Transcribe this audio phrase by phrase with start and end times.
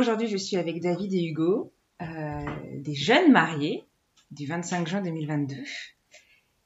[0.00, 1.72] Aujourd'hui, je suis avec David et Hugo,
[2.02, 2.44] euh,
[2.78, 3.84] des jeunes mariés
[4.30, 5.56] du 25 juin 2022.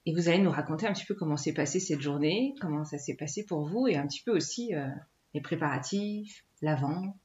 [0.06, 2.98] Et vous allez nous raconter un petit peu comment s'est passée cette journée, comment ça
[2.98, 4.86] s'est passé pour vous et un petit peu aussi euh,
[5.32, 7.16] les préparatifs, l'avant,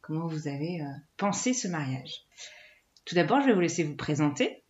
[0.00, 2.24] comment vous avez euh, pensé ce mariage.
[3.04, 4.62] Tout d'abord, je vais vous laisser vous présenter.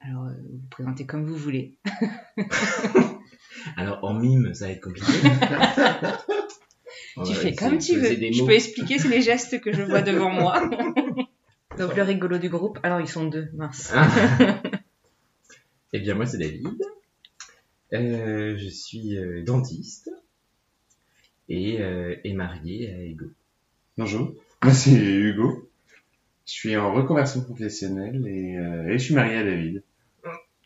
[0.00, 1.76] Alors, euh, vous vous présentez comme vous voulez.
[3.76, 5.12] Alors en mime, ça va être compliqué.
[7.26, 8.08] Tu fais comme tu veux.
[8.10, 10.68] Je peux expliquer c'est les gestes que je vois devant moi.
[11.78, 12.78] Donc le rigolo du groupe.
[12.82, 13.92] Alors ils sont deux, mince.
[13.94, 14.60] Ah.
[15.94, 16.66] Eh bien moi c'est David.
[17.94, 20.10] Euh, je suis euh, dentiste
[21.48, 23.24] et, euh, et marié à Ego.
[23.96, 25.70] Bonjour, moi c'est Hugo.
[26.46, 29.82] Je suis en reconversion professionnelle et, euh, et je suis marié à David.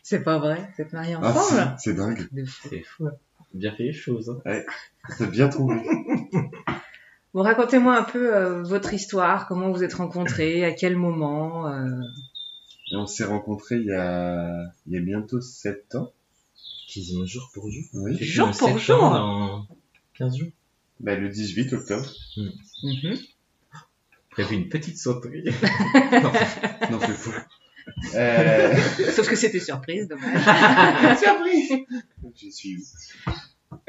[0.01, 1.75] C'est pas vrai, vous êtes mariés Ah, ensemble?
[1.79, 2.27] c'est c'est dingue.
[2.69, 3.07] C'est fou.
[3.53, 4.29] Bien fait les choses.
[4.45, 4.61] hein.
[5.17, 5.77] t'as bien trouvé.
[7.33, 11.67] Bon, racontez-moi un peu euh, votre histoire, comment vous êtes rencontrés, à quel moment.
[11.67, 12.01] euh,
[12.91, 16.11] Et on s'est rencontrés il y a, il y a bientôt 7 ans.
[16.93, 17.83] Quasiment jour pour jour.
[17.95, 18.17] Oui.
[18.21, 19.03] Jour pour sept jour.
[19.03, 19.67] ans Dans
[20.19, 20.49] 15 jours.
[20.99, 22.07] Bah, le 18 octobre.
[22.83, 23.17] mhm.
[24.29, 25.43] Prévu une petite sauterie.
[26.91, 27.31] Non, c'est fou.
[28.15, 28.75] Euh...
[29.11, 31.17] Sauf que c'était surprise, dommage.
[31.23, 31.85] Surprise
[32.35, 32.83] J'y suis.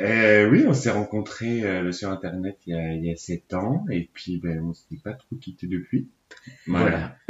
[0.00, 3.54] Euh, oui, on s'est rencontrés euh, sur Internet il y, a, il y a 7
[3.54, 6.08] ans et puis ben, on s'est pas trop quitté depuis.
[6.66, 7.16] Voilà.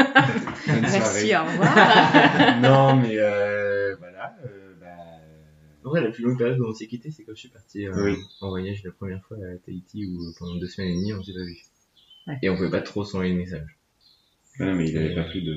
[0.66, 1.36] Merci, soirée.
[1.36, 2.60] au revoir.
[2.62, 4.34] non, mais euh, voilà.
[4.46, 7.48] Euh, bah, Ouais, la plus longue période où on s'est quitté, c'est quand je suis
[7.50, 8.16] parti euh, Oui.
[8.40, 11.34] en voyage la première fois à Tahiti où pendant deux semaines et demie on s'est
[11.34, 11.58] pas vu.
[12.26, 12.38] Ouais.
[12.42, 13.76] Et on pouvait pas trop s'envoyer de messages.
[14.58, 15.54] non, mais il avait pas pris de.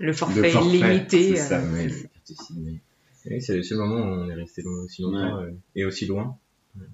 [0.00, 1.36] Le forfait, De forfait, limité.
[1.36, 2.80] c'est ça, euh, mais-
[3.30, 6.06] Oui, c'est le seul moment où on est resté long- aussi longtemps euh, et aussi
[6.06, 6.36] loin
[6.78, 6.84] euh,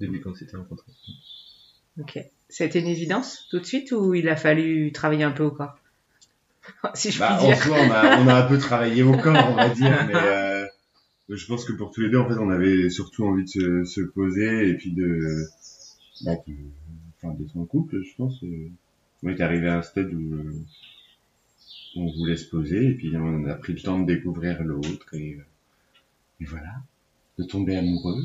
[0.00, 0.92] depuis qu'on s'était rencontrés.
[2.00, 2.18] Ok.
[2.48, 5.44] Ça a été une évidence tout de suite ou il a fallu travailler un peu
[5.44, 5.78] au corps?
[6.94, 7.56] Si je puis Bah, en dire.
[7.56, 10.66] soi, on a, on a un peu travaillé au corps, on va dire, mais euh,
[11.28, 13.84] je pense que pour tous les deux, en fait, on avait surtout envie de se,
[13.84, 15.44] se poser et puis de,
[16.24, 16.54] bah, de,
[17.22, 18.42] enfin, d'être en couple, je pense.
[19.22, 20.52] On est arrivé à un stade où euh,
[21.96, 25.34] on voulait se poser et puis on a pris le temps de découvrir l'autre et,
[25.34, 25.44] euh,
[26.40, 26.72] et voilà,
[27.38, 28.22] de tomber amoureux.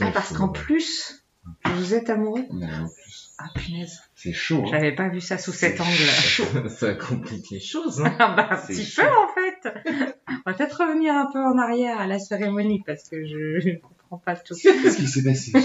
[0.00, 1.22] Ah, parce qu'en plus,
[1.66, 2.44] vous êtes amoureux?
[2.52, 4.00] Mais en plus, Ah, punaise.
[4.14, 4.62] c'est chaud.
[4.64, 4.70] Hein.
[4.70, 6.68] J'avais pas vu ça sous cet angle-là.
[6.70, 8.00] ça complique les choses.
[8.00, 8.16] Hein.
[8.18, 9.02] Ah bah, un petit chaud.
[9.02, 10.12] peu en fait.
[10.46, 13.76] On va peut-être revenir un peu en arrière à la cérémonie parce que je ne
[13.76, 14.54] comprends pas tout.
[14.62, 15.52] Qu'est-ce qui s'est passé?
[15.54, 15.60] J'ai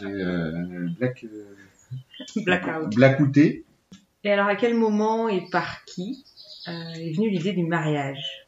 [0.00, 1.44] j'ai, euh, black, euh,
[2.36, 2.94] Blackout.
[2.94, 3.64] blackouté.
[4.24, 6.24] Et alors, à quel moment et par qui
[6.66, 8.46] euh, est venue l'idée du mariage?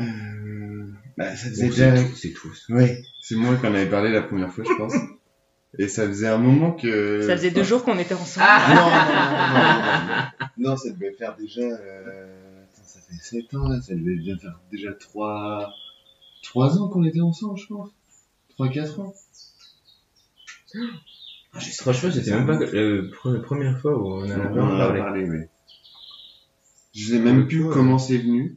[0.00, 1.96] Euh, bah, ça faisait c'est déjà...
[2.14, 2.68] c'est tous.
[2.68, 4.94] Ouais, c'est moi qui en avais parlé la première fois, je pense.
[5.78, 7.22] Et ça faisait un moment que...
[7.26, 8.46] Ça faisait deux jours qu'on était ensemble.
[8.68, 10.70] Non, non, non, non, non, non.
[10.70, 11.62] Non, ça devait faire déjà...
[11.62, 12.64] Euh...
[12.64, 13.80] Attends, ça fait 7 ans, là.
[13.80, 15.72] Ça devait bien faire déjà 3...
[16.42, 17.90] 3 ans qu'on était ensemble, je pense.
[18.58, 19.14] 3-4 ans.
[21.54, 24.98] Ah, Franchement, j'étais même pas euh, la première fois où on en On a parlé.
[25.00, 25.38] parlé, oui.
[26.94, 28.56] Je sais même plus comment c'est venu.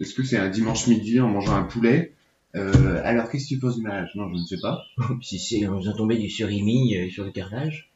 [0.00, 2.12] Est-ce que c'est un dimanche midi en mangeant un poulet?
[2.56, 4.10] Euh, Alors, qu'est-ce que tu poses du mariage?
[4.14, 4.84] Non, je ne sais pas.
[5.22, 7.90] Si c'est en faisant tomber du surimi euh, sur le carrelage,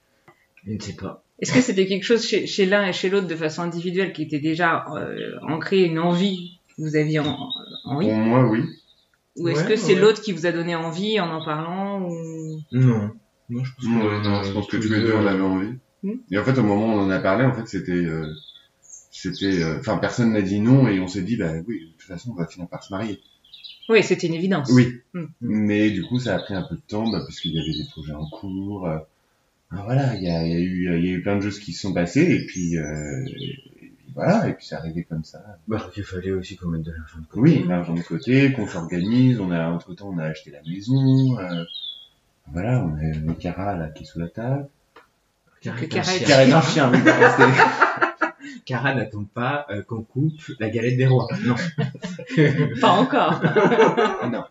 [0.64, 1.22] je ne sais pas.
[1.40, 4.22] Est-ce que c'était quelque chose chez, chez l'un et chez l'autre de façon individuelle qui
[4.22, 7.36] était déjà euh, ancré, une envie que vous aviez en,
[7.84, 8.64] envie Pour moi, oui.
[9.36, 10.00] Ou est-ce Ouais, que c'est ouais.
[10.00, 12.60] l'autre qui vous a donné envie en en parlant ou...
[12.72, 13.12] Non.
[13.50, 15.74] Non, je pense que, Non, non, je pense que tous les deux, on avait envie.
[16.02, 16.12] Hmm.
[16.30, 17.92] Et en fait, au moment où on en a parlé, en fait, c'était...
[17.92, 18.26] euh,
[19.10, 19.62] c'était...
[19.62, 22.32] euh, Enfin, personne n'a dit non et on s'est dit, bah oui, de toute façon,
[22.32, 23.20] on va finir par se marier.
[23.88, 24.70] Oui, c'était une évidence.
[24.72, 25.00] Oui.
[25.14, 25.24] Hmm.
[25.40, 27.72] Mais du coup, ça a pris un peu de temps bah, parce qu'il y avait
[27.72, 28.86] des projets en cours.
[28.86, 28.98] euh,
[29.70, 31.72] voilà, il y a, y, a eu, il y a eu plein de choses qui
[31.72, 35.42] se sont passées et puis, euh, et puis voilà, et puis c'est arrivé comme ça.
[35.68, 37.40] Bah, il fallait aussi qu'on mette de l'argent de côté.
[37.40, 41.38] Oui, l'argent de côté, qu'on s'organise, on a entre temps on a acheté la maison.
[42.52, 44.68] Voilà, on a le Cara là qui est sous la table.
[45.60, 46.26] Carré Que carré- d'un chien.
[46.28, 46.98] Cara est un chien, oui,
[48.64, 51.26] Cara n'attend pas euh, qu'on coupe la galette des rois.
[51.44, 51.54] Non.
[52.80, 53.40] Pas encore.
[54.30, 54.44] non.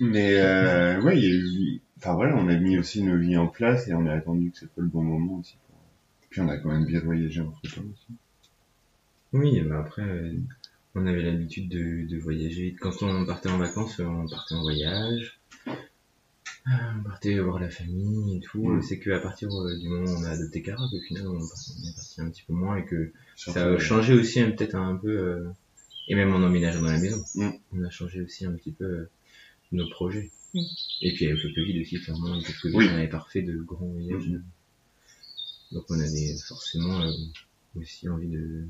[0.00, 3.36] Mais euh, ouais, il y a eu, enfin voilà, on a mis aussi nos vies
[3.36, 5.56] en place et on a attendu que c'était le bon moment aussi.
[5.66, 5.76] pour-
[6.30, 8.06] Puis on a quand même bien voyagé entre temps aussi.
[9.32, 10.32] Oui, bah après, euh,
[10.94, 12.74] on avait l'habitude de, de voyager.
[12.80, 15.40] Quand on partait en vacances, euh, on partait en voyage.
[16.68, 16.70] Euh,
[17.00, 18.62] On partait voir la famille et tout.
[18.68, 18.82] Mm.
[18.82, 21.94] C'est qu'à partir euh, du moment où on a adopté Cara, qu'au final, on, est
[21.94, 24.96] parti un petit peu moins et que Surtout, ça a changé aussi hein, peut-être un
[24.96, 25.10] peu.
[25.10, 25.48] euh,
[26.08, 27.50] et même en emménageant dans la maison, Mm.
[27.72, 29.10] on a changé aussi un petit peu euh,
[29.72, 30.30] nos projets.
[30.54, 30.60] Mm.
[31.02, 32.86] Et puis avec le Covid aussi, clairement, quelques Oui.
[32.88, 34.28] on n'avait pas refait de grands voyages.
[34.28, 34.42] Mm.
[35.72, 37.10] Donc on avait forcément euh,
[37.76, 38.66] aussi envie de,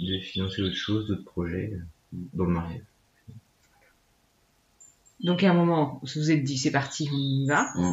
[0.00, 2.82] de financer autre chose, d'autres projets, euh, dans le mariage.
[5.20, 7.68] Donc à un moment, vous vous êtes dit c'est parti, on y va.
[7.76, 7.92] Mm.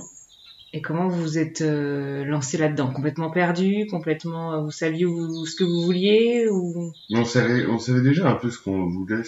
[0.75, 2.91] Et comment vous vous êtes euh, lancé là-dedans?
[2.91, 6.91] Complètement perdu Complètement, euh, vous saviez où- ce que vous vouliez ou?
[7.11, 9.19] On savait, on savait déjà un peu ce qu'on voulait,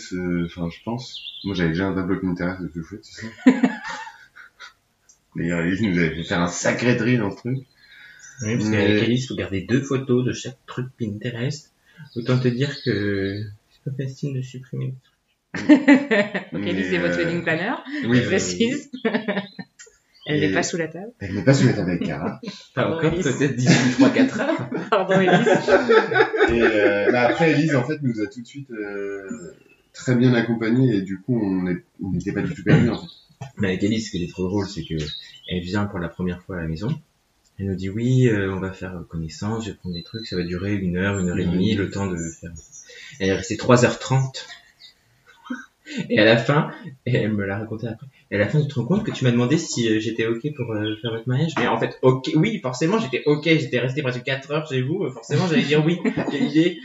[0.45, 1.19] enfin je pense.
[1.44, 3.27] Moi j'avais déjà un tableau qui m'intéresse de tout fait, tu sais.
[5.36, 7.57] D'ailleurs, Alice nous avait fait faire un sacré tri dans ce truc.
[8.41, 11.71] Oui, parce Mais- qu'avec Alice, il faut garder deux photos de chaque truc Pinterest.
[12.15, 14.94] Autant te dire que c'est pas facile de supprimer.
[16.53, 17.73] Ok, c'est votre euh, wedding planner,
[18.07, 18.91] Oui, je précise.
[20.27, 21.11] Elle n'est pas sous la table.
[21.19, 22.41] Elle n'est pas sous la table avec Cara.
[22.73, 23.69] Pardon, encore, peut-être d'ici
[23.99, 24.69] 3-4 heures.
[24.89, 25.47] Pardon, Elise.
[26.49, 29.29] Et euh, bah, après, Elise, en fait, nous a tout de suite euh,
[29.93, 33.07] très bien accompagnés et du coup, on n'était pas du tout perdus, en fait.
[33.57, 34.95] Mais avec Alice, ce qui est trop drôle, c'est que
[35.47, 36.89] elle vient pour la première fois à la maison.
[37.59, 40.35] Elle nous dit oui, euh, on va faire connaissance, je vais prendre des trucs, ça
[40.35, 42.51] va durer une heure, une heure et demie, le temps de faire.
[43.19, 44.45] Elle est restée 3h30.
[46.09, 46.71] Et à la fin,
[47.05, 49.11] et elle me l'a raconté après, et à la fin, tu te rends compte que
[49.11, 51.53] tu m'as demandé si euh, j'étais ok pour euh, faire votre mariage.
[51.59, 55.03] Mais en fait, ok, oui, forcément, j'étais ok, j'étais resté presque 4 heures chez vous,
[55.03, 55.99] euh, forcément, j'allais dire oui,
[56.31, 56.77] quelle idée.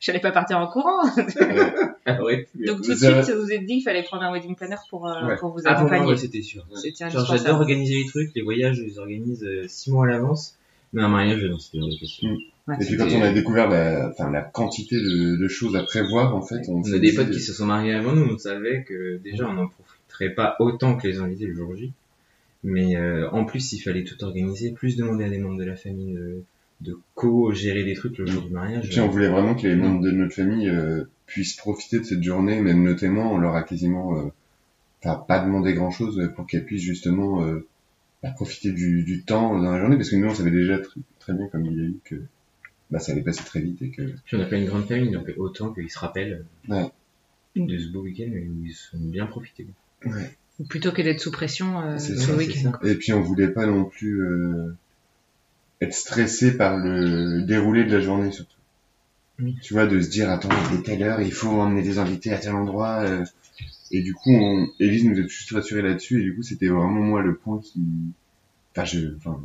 [0.00, 1.02] J'allais pas partir en courant.
[2.06, 2.64] Elle aurait pu.
[2.66, 5.06] Donc tout de suite, vous vous êtes dit qu'il fallait prendre un wedding planner pour,
[5.06, 5.36] euh, Ouais.
[5.36, 6.10] pour vous Ah, pour moi, accompagner.
[6.12, 6.66] ouais, c'était sûr.
[6.74, 10.58] C'était j'adore organiser les trucs, les voyages, je les organise euh, six mois à l'avance.
[10.92, 12.28] Mais un mariage, non, c'était de question.
[12.66, 12.76] Ouais.
[12.80, 16.34] Et puis quand on a découvert la, enfin, la quantité de, de choses à prévoir,
[16.34, 18.84] en fait, on, On a des potes qui se sont mariés avant nous, on savait
[18.84, 21.92] que déjà on n'en profiterait pas autant que les invités le jour J.
[22.62, 25.76] Mais euh, en plus, il fallait tout organiser, plus demander à des membres de la
[25.76, 26.42] famille de,
[26.80, 28.86] de co-gérer des trucs le jour du mariage.
[28.86, 32.04] Et puis on voulait vraiment que les membres de notre famille euh, puissent profiter de
[32.04, 34.30] cette journée, même nos témoins, on leur a quasiment, euh,
[35.02, 37.66] enfin, pas demandé grand chose pour qu'elles puissent justement euh,
[38.22, 40.96] bah, profiter du, du temps dans la journée, parce que nous on savait déjà tr-
[41.18, 42.14] très bien, comme il a eu, que
[42.94, 45.10] bah, ça allait passer très vite et que Puis on n'a pas une grande famille,
[45.10, 46.86] donc autant qu'ils se rappellent Ouais.
[47.56, 49.66] de ce beau week-end où ils sont bien profités.
[50.68, 52.72] Plutôt que d'être sous pression euh, C'est tout ça, le week-end.
[52.84, 54.76] Et puis on voulait pas non plus euh,
[55.80, 58.52] être stressé par le déroulé de la journée surtout.
[59.40, 59.56] Oui.
[59.60, 62.32] Tu vois, de se dire attends, il est telle heure, il faut emmener des invités
[62.32, 63.00] à tel endroit.
[63.00, 63.24] euh,
[63.90, 66.20] et du coup, on, Élise nous a juste rassuré là-dessus.
[66.20, 67.80] Et du coup, c'était vraiment moi le point qui,
[68.70, 69.40] enfin, je, enfin,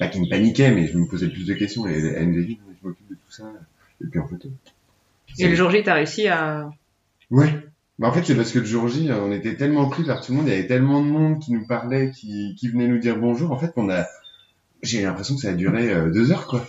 [0.00, 1.86] pas qui me paniquait, mais je me posais plus de questions.
[1.86, 3.44] Et elle, elle me disait, je m'occupe de tout ça.
[4.02, 4.36] Et puis en fait,
[5.38, 6.70] Et le jour J, t'as réussi à...
[7.30, 7.52] Ouais.
[7.98, 10.32] Bah en fait, c'est parce que le jour J, on était tellement pris par tout
[10.32, 12.98] le monde, il y avait tellement de monde qui nous parlait, qui, qui venait nous
[12.98, 14.06] dire bonjour, en fait, qu'on a,
[14.82, 16.66] j'ai l'impression que ça a duré euh, deux heures, quoi.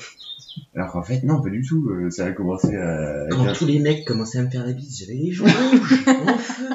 [0.75, 1.90] Alors qu'en fait, non, pas du tout.
[1.90, 3.28] euh, ça a commencé à...
[3.31, 6.38] Quand tous les mecs commençaient à me faire la bise, j'avais les joues rouges, en
[6.38, 6.66] feu.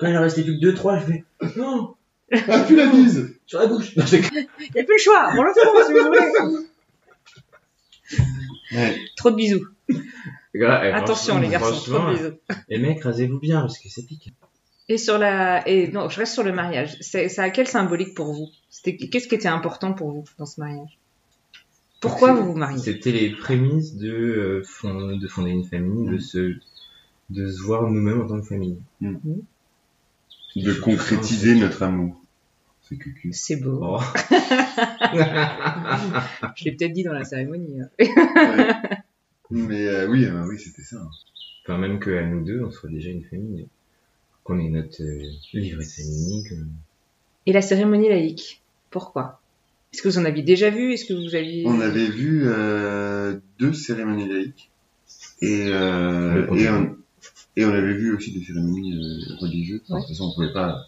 [0.00, 1.24] Quand il en restait plus que deux, trois, je fais,
[1.56, 1.94] non,
[2.48, 3.94] Ah, plus la bise sur la bouche.
[3.96, 6.66] Non, c'est- Y a plus le choix, on le fait si vous voulez.
[8.74, 8.96] Ouais.
[9.16, 9.66] Trop de bisous.
[10.92, 12.34] Attention les garçons, trop de bisous.
[12.68, 14.32] Les mecs, rasez-vous bien parce que ça pique.
[14.88, 16.96] Et sur la, et non, je reste sur le mariage.
[17.00, 18.48] C'est, ça a quel symbolique pour vous?
[18.68, 20.98] C'était, qu'est-ce qui était important pour vous dans ce mariage?
[22.00, 22.78] Pourquoi vous vous mariez?
[22.78, 26.54] C'était les prémices de, euh, fond- de fonder une famille, de se,
[27.30, 28.76] de se voir nous-mêmes en tant que famille.
[29.00, 32.20] De concrétiser notre amour.
[33.32, 33.80] C'est beau.
[33.82, 34.00] Oh.
[36.56, 37.80] Je l'ai peut-être dit dans la cérémonie.
[37.80, 37.88] hein.
[37.98, 38.72] Ouais.
[39.50, 40.96] Mais euh, oui, euh, oui, c'était ça.
[41.64, 43.66] Enfin, même qu'à nous deux, on soit déjà une famille.
[44.42, 45.22] Qu'on ait notre euh,
[45.52, 46.44] livret de famille.
[46.48, 46.54] que-
[47.46, 49.40] Et la cérémonie laïque, pourquoi?
[49.92, 50.92] Est-ce que vous en aviez déjà vu?
[50.92, 54.70] Est-ce que vous aviez On avait vu euh, deux cérémonies laïques.
[55.40, 56.96] Et, euh, et, on,
[57.56, 59.82] et on avait vu aussi des cérémonies euh, religieuses.
[59.88, 59.96] Ouais.
[59.96, 60.86] De toute façon, on pouvait pas...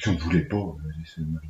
[0.00, 1.48] Si on voulait pas euh, aller se marier.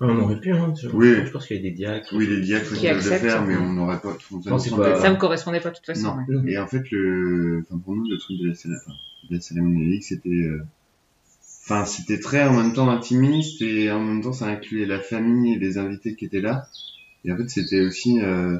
[0.00, 0.74] Ah, on aurait pu, hein.
[0.80, 1.14] Je, Oui.
[1.24, 2.08] je pense qu'il y a des diacres.
[2.12, 4.16] Oui, les diacres Qui le faire, mais on n'aurait pas...
[4.32, 6.16] on- ça Non, pas- Ça me correspondait pas de toute façon.
[6.28, 6.42] Non.
[6.42, 6.52] ouais.
[6.52, 8.92] Et en fait, le, enfin, pour nous, le truc de la, céré- enfin,
[9.30, 10.64] de la cérémonie laïque, c'était, euh,
[11.64, 15.54] enfin, c'était très en même temps intimiste et en même temps, ça incluait la famille
[15.54, 16.66] et les invités qui étaient là.
[17.24, 18.58] Et en fait, c'était aussi, euh,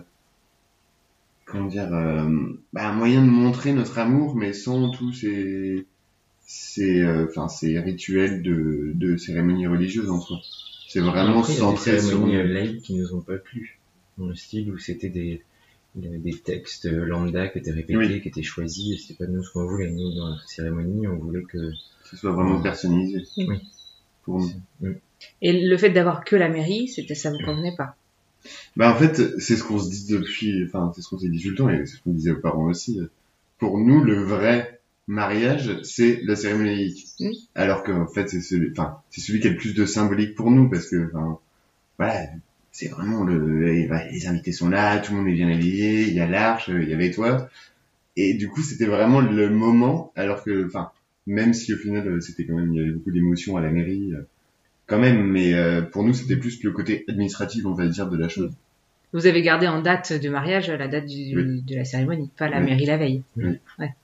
[1.44, 2.28] comment dire, euh,
[2.72, 5.86] bah, un moyen de montrer notre amour, mais sans tous ces,
[6.46, 10.38] c'est, euh, enfin, c'est rituel de, de cérémonie religieuse en soi.
[10.88, 13.20] C'est vraiment Après, il y a des centré sur cérémonies euh, laïques qui nous ont
[13.20, 13.78] pas plu.
[14.16, 15.42] Dans le style où c'était des,
[15.96, 18.22] des des textes lambda qui étaient répétés, Oui.
[18.22, 19.90] qui étaient choisis, et c'était pas nous ce qu'on voulait.
[19.90, 21.58] Nous, dans la cérémonie, on voulait que...
[21.58, 23.24] Que ce soit vraiment personnalisé.
[23.36, 23.58] Oui.
[24.22, 24.40] Pour
[24.80, 24.94] nous.
[25.42, 27.96] Et le fait d'avoir que la mairie, c'était ça vous convenait pas?
[28.76, 31.42] Bah, en fait, c'est ce qu'on se dit depuis, enfin, c'est ce qu'on s'est dit
[31.42, 33.00] tout le temps et c'est ce qu'on disait aux parents aussi.
[33.58, 34.75] Pour nous, le vrai
[35.06, 37.04] mariage, c'est la cérémonie.
[37.20, 37.30] Mm.
[37.54, 40.50] Alors qu'en fait, c'est celui, enfin, c'est celui qui a le plus de symbolique pour
[40.50, 41.38] nous parce que, enfin,
[41.98, 42.26] voilà,
[42.72, 46.20] c'est vraiment le, les, invités sont là, tout le monde est bien habillé, il y
[46.20, 47.48] a l'arche, il y avait toi.
[48.16, 50.90] Et du coup, c'était vraiment le moment, alors que, enfin,
[51.26, 53.70] même si au final, euh, c'était quand même, il y avait beaucoup d'émotions à la
[53.70, 54.22] mairie, euh,
[54.86, 58.16] quand même, mais euh, pour nous, c'était plus le côté administratif, on va dire, de
[58.16, 58.52] la chose.
[59.12, 61.62] Vous avez gardé en date de mariage la date du- Oui.
[61.62, 62.66] de la cérémonie, pas la Oui.
[62.66, 63.22] mairie la veille.
[63.36, 63.94] Ouais,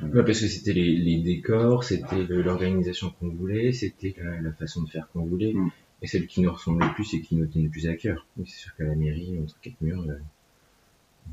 [0.00, 4.90] parce que c'était les, les décors, c'était l'organisation qu'on voulait, c'était la, la façon de
[4.90, 5.52] faire qu'on voulait.
[5.54, 5.70] Mm.
[6.02, 8.26] Et celle qui nous ressemblait le plus et qui nous tenait le plus à cœur.
[8.36, 10.18] Oui, c'est sûr qu'à la mairie, entre quatre murs, euh,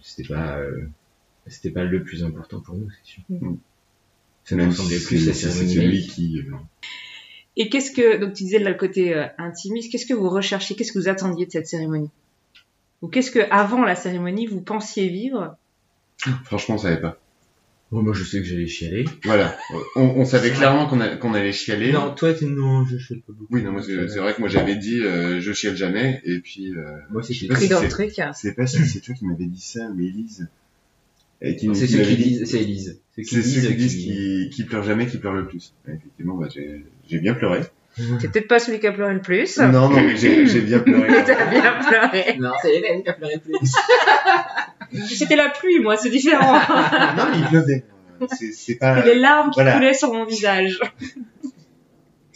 [0.02, 0.88] c'était pas, euh,
[1.48, 3.24] c'était pas le plus important pour nous, c'est sûr.
[3.30, 3.58] Mm.
[4.46, 6.12] Ça nous ressemblait plus c'est la c'est cérémonie celui laïque.
[6.12, 6.56] qui, euh,
[7.58, 10.76] Et qu'est-ce que, donc tu disais là, le côté euh, intimiste, qu'est-ce que vous recherchiez,
[10.76, 12.10] qu'est-ce que vous attendiez de cette cérémonie?
[13.02, 15.58] Ou qu'est-ce que, avant la cérémonie, vous pensiez vivre?
[16.46, 17.20] Franchement, on savait pas.
[18.02, 19.06] Moi, je sais que j'allais chialer.
[19.24, 19.58] Voilà.
[19.96, 21.92] On, on savait clairement qu'on allait chialer.
[21.92, 23.54] Non, toi, tu non, je chiale pas beaucoup.
[23.54, 26.40] Oui, non, moi, c'est c'est vrai que moi, j'avais dit, euh, je chiale jamais, et
[26.40, 28.86] puis, euh, Moi, Je sais pas Pris si dans c'est- le truc c'est pas si
[28.86, 30.00] c'est toi qui m'avais dit ça, ou
[31.56, 33.02] qui, C'est ceux qui disent, c'est Elise.
[33.16, 35.74] C'est ceux qui disent qui, qui pleurent jamais, qui pleurent le plus.
[35.88, 37.62] Et effectivement, bah, j'ai j'ai bien pleuré.
[37.96, 39.58] C'est peut-être pas celui qui a pleuré le plus.
[39.60, 41.24] Non, non, mais j'ai bien pleuré.
[41.26, 42.38] T'as bien pleuré.
[42.40, 43.54] Non, c'est Hélène qui a pleuré plus.
[45.08, 46.54] C'était la pluie, moi, c'est différent.
[47.18, 47.84] non, mais il pleuvait.
[48.52, 49.00] C'est pas...
[49.06, 49.74] Et les larmes qui Voilà.
[49.74, 50.80] coulaient sur mon visage.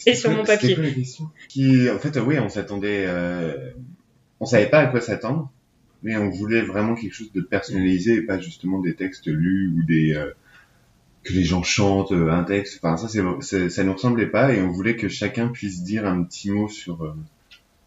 [0.06, 0.74] Et sur mon papier.
[0.74, 1.28] quoi la question?
[1.48, 3.70] Qui, en fait, euh, oui, on s'attendait, euh,
[4.40, 5.50] on savait pas à quoi s'attendre,
[6.02, 9.82] mais on voulait vraiment quelque chose de personnalisé et pas justement des textes lus ou
[9.82, 10.30] des euh,
[11.24, 12.80] que les gens chantent euh, un texte.
[12.82, 13.08] Enfin, ça,
[13.40, 16.68] c'est, ça nous ressemblait pas et on voulait que chacun puisse dire un petit mot
[16.68, 17.14] sur euh,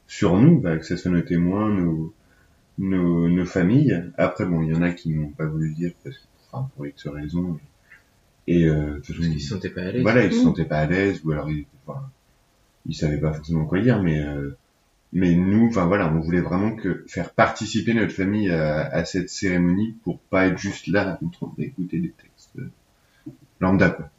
[0.08, 2.14] sur nous, bah, que ce soit nos témoins, nos
[2.80, 4.04] nos, nos familles.
[4.18, 6.88] Après, bon, il y en a qui n'ont pas voulu dire parce que, enfin, pour
[6.88, 7.60] X raisons.
[8.48, 10.02] Et euh, de toute façon, Parce qu'ils se sentaient pas à l'aise.
[10.04, 10.44] voilà, ils se Mm.
[10.44, 12.02] sentaient pas à l'aise ou alors ils, enfin,
[12.86, 14.58] ils savaient pas forcément quoi dire, mais euh,
[15.14, 19.30] mais nous, enfin voilà, on voulait vraiment que faire participer notre famille à, à cette
[19.30, 22.31] cérémonie pour pas être juste là en train d'écouter des textes
[23.62, 24.10] lambda quoi.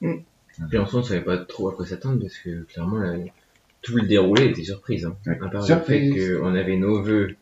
[0.69, 3.17] Puis en soi, on savait pas trop à quoi s'attendre parce que clairement, la-
[3.83, 5.05] tout le déroulé était surprise.
[5.07, 5.17] Hein.
[5.27, 5.39] Ouais.
[5.41, 6.15] À part Surprise.
[6.15, 7.35] le fait qu'on avait nos vœux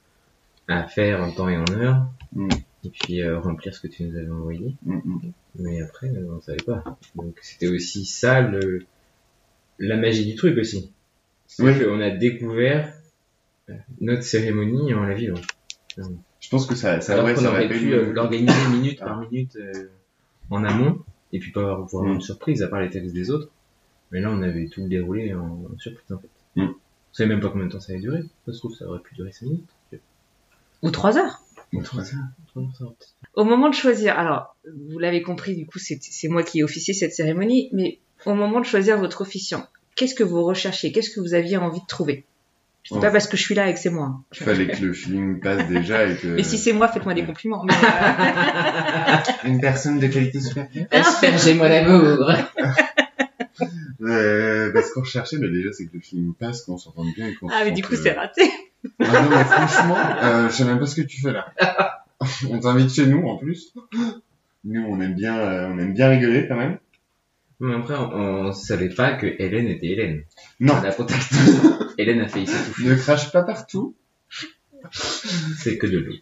[0.68, 2.48] à faire en temps et en heure, Mm.
[2.84, 4.74] et puis euh, remplir ce que tu nous avais envoyé.
[4.86, 5.20] Mm, mm.
[5.58, 6.82] Mais après, euh, on savait pas.
[7.16, 8.84] Donc c'était aussi ça le
[9.80, 10.92] la magie du truc aussi.
[11.48, 11.72] C'est Oui.
[11.84, 12.92] qu'on a découvert
[13.68, 15.40] euh, notre cérémonie en la vivant.
[15.98, 19.20] Je pense que ça, ça, Alors ouais, qu'on ça aurait pu euh, l'organiser minute par
[19.20, 19.88] minute euh,
[20.50, 21.00] en amont,
[21.32, 22.14] et puis pas avoir avoir Mm.
[22.14, 23.48] une surprise à part les textes des autres.
[24.10, 26.28] Mais là, on avait tout déroulé en, en surprise en fait.
[26.56, 26.62] Mm.
[26.64, 28.22] On savait même pas combien de temps ça allait durer.
[28.46, 29.68] Ça se trouve, ça aurait pu durer 5 minutes.
[30.82, 31.42] Ou trois heures.
[31.72, 32.94] Bon, trois heures.
[33.34, 34.56] Au moment de choisir, alors,
[34.88, 38.34] vous l'avez compris, du coup, c'est c'est moi qui ai officié cette cérémonie, mais au
[38.34, 40.90] moment de choisir votre officiant, qu'est-ce que vous recherchiez?
[40.90, 42.24] Qu'est-ce que vous aviez envie de trouver?
[42.82, 43.00] Je dis Oh.
[43.02, 44.20] pas parce que je suis là et que c'est moi.
[44.32, 47.24] Il fallait que le feeling passe déjà et que Et si c'est moi, faites-moi des
[47.24, 47.62] compliments.
[47.64, 50.86] Mais, euh, une personne de qualité supérieure.
[50.90, 52.32] Aspergez-moi l'amour
[54.00, 57.28] Euh, bah, ce qu'on recherchait, bah, déjà, c'est que le feeling passe, qu'on s'entende bien
[57.28, 58.50] et qu'on Ah, mais du coup, euh, c'est raté.
[58.98, 61.52] Ah non, mais franchement, euh, je sais même pas ce que tu fais là.
[62.50, 63.74] on t'invite chez nous en plus.
[64.64, 66.78] Nous, on aime bien, euh, on aime bien rigoler quand même.
[67.60, 70.22] Mais après, on, on savait pas que Hélène était Hélène.
[70.60, 71.32] Non, La contacte.
[71.98, 72.88] Hélène a failli s'étouffer.
[72.88, 73.94] ne crache pas partout.
[75.58, 76.14] C'est que de l'eau.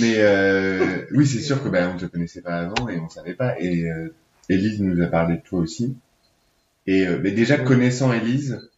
[0.00, 3.34] Mais euh, oui, c'est sûr que bah, on te connaissait pas avant et on savait
[3.34, 3.58] pas.
[3.60, 4.12] Et euh,
[4.48, 5.96] Élise nous a parlé de toi aussi.
[6.86, 8.70] Et euh, mais déjà connaissant Élise,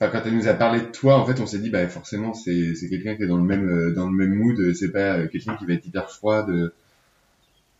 [0.00, 2.34] enfin quand elle nous a parlé de toi, en fait, on s'est dit bah forcément
[2.34, 4.74] c'est c'est quelqu'un qui est dans le même euh, dans le même mood.
[4.74, 6.74] C'est pas euh, quelqu'un qui va être hyper froide, euh,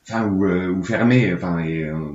[0.08, 1.32] enfin ou euh, ou fermé.
[1.34, 2.12] Enfin et euh,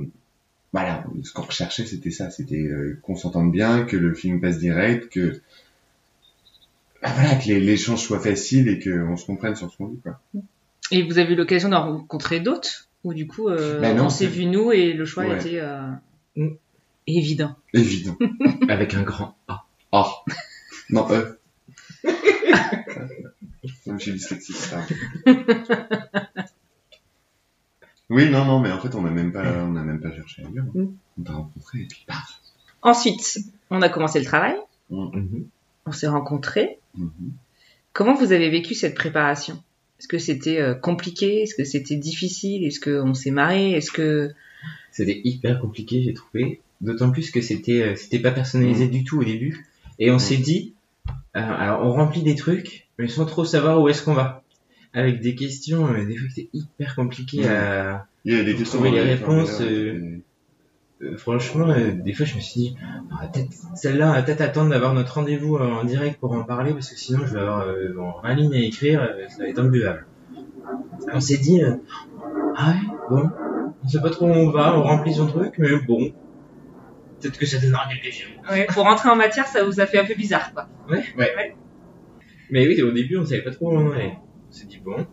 [0.74, 4.58] voilà, ce qu'on recherchait c'était ça, c'était euh, qu'on s'entende bien, que le film passe
[4.58, 5.40] direct, que
[7.00, 10.00] bah, voilà que les- l'échange soit facile et qu'on se comprenne sur ce qu'on dit
[10.02, 10.20] quoi.
[10.90, 12.88] Et vous avez eu l'occasion d'en rencontrer d'autres?
[13.04, 15.36] Ou du coup, euh, Ben non, on s'est vu nous et le choix Ouais.
[15.36, 15.90] était euh,
[17.06, 17.54] évident.
[17.72, 18.16] Évident.
[18.68, 19.64] Avec un grand A.
[20.90, 21.06] Non.
[21.06, 21.36] Comme
[23.98, 24.80] je suis dyslexique, ça.
[28.10, 30.42] Oui, non, non, mais en fait, on n'a même pas, on n'a même pas cherché
[30.44, 30.66] ailleurs.
[30.74, 30.86] Mm.
[31.18, 32.40] on t'a rencontré et puis paf.
[32.82, 33.38] Ensuite,
[33.70, 34.56] on a commencé le travail,
[34.90, 35.46] Mhm.
[35.86, 36.78] on s'est rencontrés.
[36.96, 37.10] Mhm.
[37.94, 39.62] Comment vous avez vécu cette préparation?
[39.98, 41.42] Est-ce que c'était euh, compliqué?
[41.42, 42.64] Est-ce que c'était difficile?
[42.66, 43.72] Est-ce qu'on s'est marré?
[43.72, 44.32] Est-ce que
[44.92, 46.60] C'était hyper compliqué, j'ai trouvé.
[46.80, 49.66] D'autant plus que c'était euh, c'était pas personnalisé du tout au début.
[49.98, 50.74] Et on s'est dit,
[51.08, 54.43] euh, alors on remplit des trucs, mais sans trop savoir où est-ce qu'on va.
[54.94, 57.46] Avec des questions, euh, des fois c'était hyper compliqué Mhm.
[57.50, 58.06] à...
[58.24, 60.18] Il y a des Faut questions trouver les réponses, formulaires, euh,
[61.02, 62.76] euh, franchement, euh, des fois je me suis dit,
[63.32, 67.26] peut-être celle-là, peut-être attendre d'avoir notre rendez-vous en direct pour en parler, parce que sinon
[67.26, 70.06] je vais avoir euh, en 20 lignes à écrire, euh, ça va être imbuvable.
[71.12, 71.74] On s'est dit, euh,
[72.56, 73.30] ah ouais, bon,
[73.84, 76.12] on sait pas trop où on va, on remplit son truc, mais bon,
[77.20, 78.30] peut-être que ça donnera quelque chose.
[78.50, 80.68] Ouais, pour rentrer en matière, ça vous a fait un peu bizarre, quoi.
[80.88, 81.54] Ouais, ouais.
[82.50, 84.16] Mais oui, au début on savait pas trop où on allait.
[84.54, 85.04] S'est dit, bon,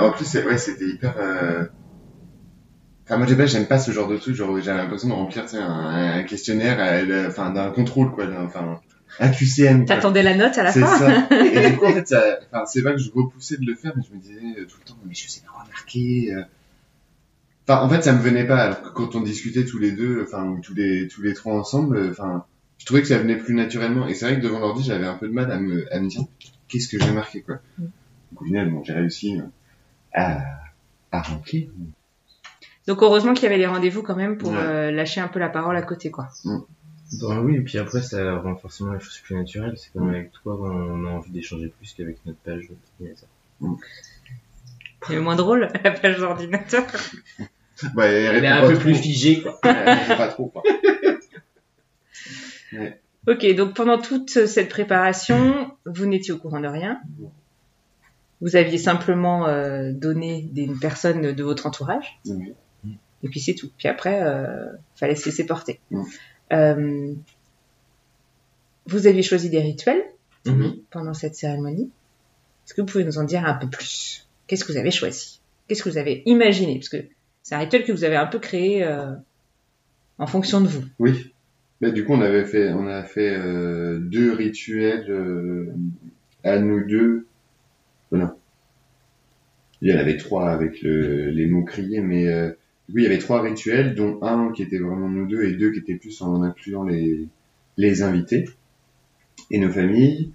[0.00, 1.14] en plus, c'est- ouais, c'était hyper.
[1.18, 1.66] Euh...
[3.04, 4.34] Enfin, moi, j'aime pas ce genre de truc.
[4.34, 8.26] Genre, j'ai l'impression de remplir un, un questionnaire, euh, enfin, d'un contrôle, quoi.
[8.26, 8.80] d'un- Enfin,
[9.20, 9.84] un QCM.
[9.84, 11.28] T'attendais la note à la C'est fin ça.
[11.44, 13.92] Et du coup, en fait, ça, enfin, c'est pas que je repoussais de le faire,
[13.96, 16.34] mais je me disais euh, tout le temps, mais je sais pas remarquer.
[16.34, 16.42] euh.
[17.68, 18.58] Enfin, en fait, ça me venait pas.
[18.64, 21.54] Alors que quand on discutait tous les deux, enfin, ou tous les, tous les trois
[21.54, 22.44] ensemble, enfin,
[22.78, 24.08] je trouvais que ça venait plus naturellement.
[24.08, 26.08] Et c'est vrai que devant l'ordi, j'avais un peu de mal à me, à me
[26.08, 26.22] dire,
[26.68, 27.56] qu'est-ce que j'ai marqué, quoi.
[27.78, 27.82] Mm.
[28.32, 29.42] Donc, au final, bon, j'ai réussi euh,
[30.12, 30.40] à,
[31.12, 31.68] à remplir.
[32.86, 34.58] Donc heureusement qu'il y avait les rendez-vous quand même pour Ouais.
[34.58, 36.28] euh, lâcher un peu la parole à côté, quoi.
[36.44, 39.74] Bon, oui, et puis après, ça rend forcément les choses plus naturelles.
[39.76, 43.28] C'est comme avec toi, on a envie d'échanger plus qu'avec notre page d'ordinateur.
[45.06, 46.84] C'est le moins drôle, la page d'ordinateur.
[47.94, 49.58] Bah, elle Elle est un peu plus figée, quoi.
[49.64, 50.62] Elle pas trop, quoi.
[53.26, 57.00] Ok, donc pendant toute cette préparation, vous n'étiez au courant de rien.
[58.40, 62.20] Vous aviez simplement euh, donné des personnes de votre entourage,
[63.22, 63.70] et puis c'est tout.
[63.78, 65.80] Puis après, euh, fallait se laisser porter.
[66.52, 67.14] Euh,
[68.86, 70.02] vous aviez choisi des rituels
[70.44, 70.76] Mhm.
[70.90, 71.90] pendant cette cérémonie.
[72.64, 74.28] Est-ce que vous pouvez nous en dire un peu plus?
[74.46, 75.40] Qu'est-ce que vous avez choisi?
[75.66, 76.76] Qu'est-ce que vous avez imaginé?
[76.76, 76.98] Parce que
[77.42, 79.12] c'est un rituel que vous avez un peu créé euh,
[80.18, 80.84] en fonction de vous.
[81.00, 81.32] Oui.
[81.80, 85.72] Bah, du coup, on avait fait, on a fait euh, deux rituels euh,
[86.42, 87.26] à nous deux.
[88.10, 88.36] Voilà.
[89.82, 92.50] Il y en avait trois avec le, les mots criés, mais euh,
[92.88, 95.70] oui, il y avait trois rituels, dont un qui était vraiment nous deux et deux
[95.70, 97.26] qui étaient plus en incluant les,
[97.76, 98.48] les invités
[99.50, 100.32] et nos familles.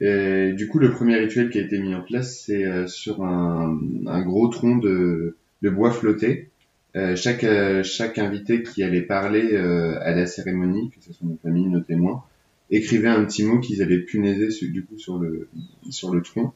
[0.00, 3.24] Et du coup, le premier rituel qui a été mis en place, c'est euh, sur
[3.24, 6.50] un, un gros tronc de, de bois flotté.
[6.96, 11.26] Euh, chaque, euh, chaque invité qui allait parler euh, à la cérémonie, que ce soit
[11.26, 12.24] nos familles, nos témoins,
[12.70, 15.48] écrivait un petit mot qu'ils allaient punaiser su- du coup sur le,
[15.90, 16.52] sur le tronc.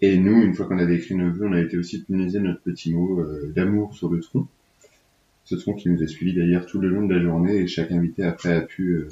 [0.00, 2.60] Et nous, une fois qu'on avait écrit nos vœux, on a été aussi punaiser notre
[2.62, 4.46] petit mot euh, d'amour sur le tronc.
[5.44, 7.90] Ce tronc qui nous a suivis d'ailleurs tout le long de la journée et chaque
[7.92, 9.08] invité après a pu euh,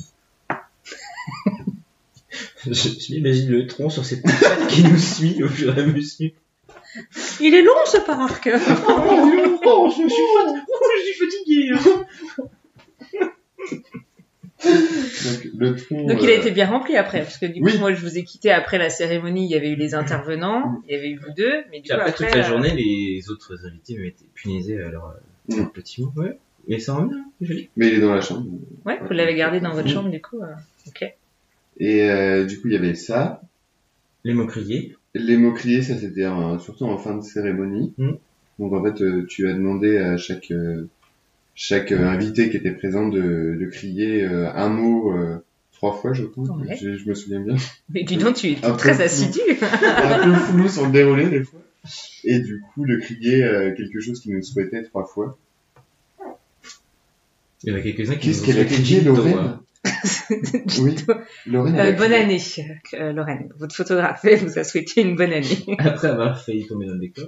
[2.66, 5.86] Je, m'imagine le tronc sur cette petite patte qui nous suit au fur et à
[5.86, 6.30] mesure.
[7.40, 8.48] Il est long ce parc
[9.68, 11.70] Oh, je suis, fat- oh, je suis fatigué.
[14.64, 16.06] donc le tronc.
[16.06, 17.78] Donc il a euh, été bien rempli après, parce que du coup Oui.
[17.78, 20.94] moi je vous ai quitté après la cérémonie, il y avait eu les intervenants, il
[20.94, 23.30] y avait eu vous deux, mais du coup après, après, toute la euh, journée, les
[23.30, 25.14] autres invités m'ont été punaisés à leur,
[25.48, 25.58] Mm.
[25.58, 26.10] leur petit mot.
[26.16, 26.38] Ouais.
[26.66, 27.68] Mais ça rend bien, c'est joli.
[27.76, 28.46] Mais il est dans la chambre.
[28.84, 30.40] ouais, vous l'avez gardé dans votre chambre du coup.
[30.42, 30.54] euh,
[30.88, 31.04] ok.
[31.78, 33.42] Et euh, du coup, il y avait ça.
[34.24, 34.96] Les mots criés.
[35.18, 36.26] Les mots criés, ça c'était
[36.60, 37.94] surtout en fin de cérémonie.
[37.98, 38.10] Mm.
[38.58, 40.88] Donc en fait, euh, tu as demandé à chaque euh,
[41.54, 45.36] chaque euh, invité qui était présent de, de crier euh, un mot euh,
[45.72, 46.44] trois fois, je crois.
[46.44, 46.76] Ouais.
[46.76, 47.56] Je, je me souviens bien.
[47.90, 49.40] Mais dis donc tu es très assidu.
[49.82, 51.60] un peu flou sur le déroulé des fois.
[52.24, 55.38] Et du coup, de crier euh, quelque chose qu'il nous souhaitait trois fois.
[57.62, 59.58] Il y en a quelques-uns qui Qu'est-ce qu'elle a crié, Lorraine.
[60.80, 60.96] Oui,
[61.46, 61.78] Lorraine.
[61.78, 62.40] Euh, bonne année,
[62.94, 63.52] euh, Lorraine.
[63.58, 65.64] Votre photographe vous a souhaité une bonne année.
[65.78, 67.26] Après avoir failli tomber dans le décor.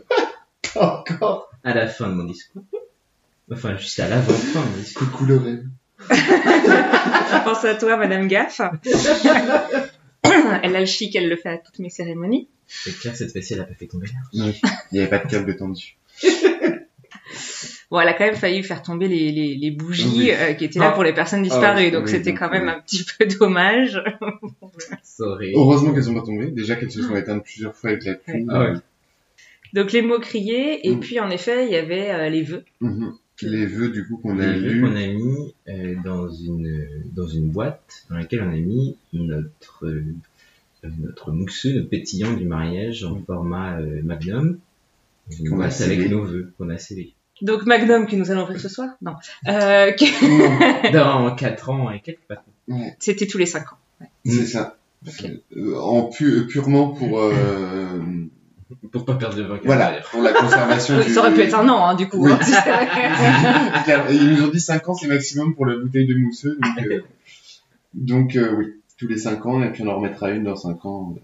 [0.77, 1.51] Encore.
[1.65, 2.63] À la fin de mon discours.
[3.51, 5.11] Enfin, juste à l'avant-fin de mon discours.
[5.11, 5.71] Coucou Lorraine.
[6.11, 8.61] Je pense à toi, Madame Gaff.
[10.63, 12.49] elle a le chic, elle le fait à toutes mes cérémonies.
[12.67, 14.09] C'est clair, cette fois-ci, elle a pas fait tomber.
[14.35, 14.61] Oui.
[14.93, 15.97] Il n'y avait pas de câble tendu.
[17.91, 20.31] Bon, elle a quand même failli faire tomber les, les, les bougies Oui.
[20.31, 20.93] euh, qui étaient là Ah.
[20.93, 24.03] pour les personnes disparues, oui, donc oui, c'était quand même un petit peu dommage.
[25.03, 25.53] Sorry.
[25.55, 26.51] Heureusement qu'elles sont pas tombées.
[26.51, 28.45] Déjà qu'elles se sont éteintes plusieurs fois avec la pluie.
[28.51, 28.73] Ah ouais.
[29.75, 31.01] Donc les mots criés, et Mm.
[31.01, 32.65] puis en effet, il y avait euh, les vœux.
[32.81, 33.13] Mhm.
[33.43, 34.81] Les vœux du coup qu'on a Les vœux lus.
[34.83, 39.87] qu'on a mis euh, dans une dans une boîte dans laquelle on a mis notre
[39.87, 40.03] euh,
[41.01, 44.59] notre mousseux, notre pétillant du mariage en format euh, magnum.
[45.41, 47.13] Une boîte avec nos vœux qu'on a scellés.
[47.43, 48.91] Donc Magnum que nous allons ouvrir ce soir?
[49.03, 49.15] Non.
[49.49, 52.19] Euh, que- Dans 4 ans et quelques.
[52.69, 54.07] Ouais, C'était tous les 5 ans.
[54.25, 54.77] c'est ça.
[55.07, 55.31] Ok.
[55.57, 58.01] Euh, en pu- purement pour euh,
[58.93, 60.99] Pour pas perdre de 20 voilà pour la conservation.
[61.01, 61.05] Du...
[61.13, 62.27] ça aurait pu être un an, hein, du coup.
[62.27, 62.33] Oui.
[62.33, 64.05] hein.
[64.11, 66.59] Et Ils nous ont dit 5 ans c'est maximum pour la bouteille de mousseux.
[66.61, 67.01] Donc, euh,
[67.95, 70.85] donc euh, oui, tous les 5 ans et puis on en remettra une dans 5
[70.85, 71.15] ans.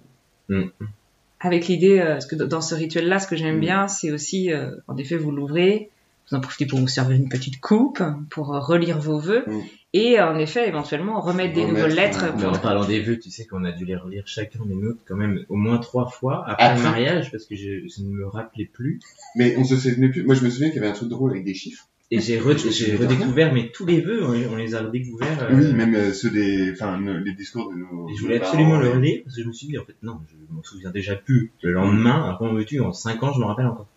[1.41, 3.61] Avec l'idée, euh, parce que dans ce rituel-là, ce que j'aime Mm.
[3.61, 5.91] bien, c'est aussi, euh, en effet, vous l'ouvrez,
[6.31, 9.61] vous en profitez pour vous servir une petite coupe, pour euh, relire vos vœux, Mm.
[9.93, 12.23] et en effet, éventuellement, remettre des Remettre, nouvelles lettres.
[12.25, 12.33] ouais.
[12.37, 14.75] Mais pour- en parlant des vœux, tu sais qu'on a dû les relire chacun des
[14.75, 16.77] nôtres quand même au moins trois fois après Après.
[16.79, 19.01] le mariage parce que je, je ne me rappelais plus.
[19.37, 20.25] Mais on se souvenait plus.
[20.25, 21.87] Moi je me souviens qu'il y avait un truc drôle avec des chiffres.
[22.11, 22.49] Et j'ai re-
[22.93, 25.43] me redécouvert, mais tous les vœux, on, on les a redécouverts.
[25.51, 28.09] euh, Oui, même euh, ceux des, enfin les discours de nos.
[28.09, 30.21] et je voulais absolument le relire parce que je me suis dit, en fait, non,
[30.31, 31.51] je m'en souviens déjà plus.
[31.63, 33.89] Le lendemain, après, on veux-tu, en 5 ans, je me rappelle encore.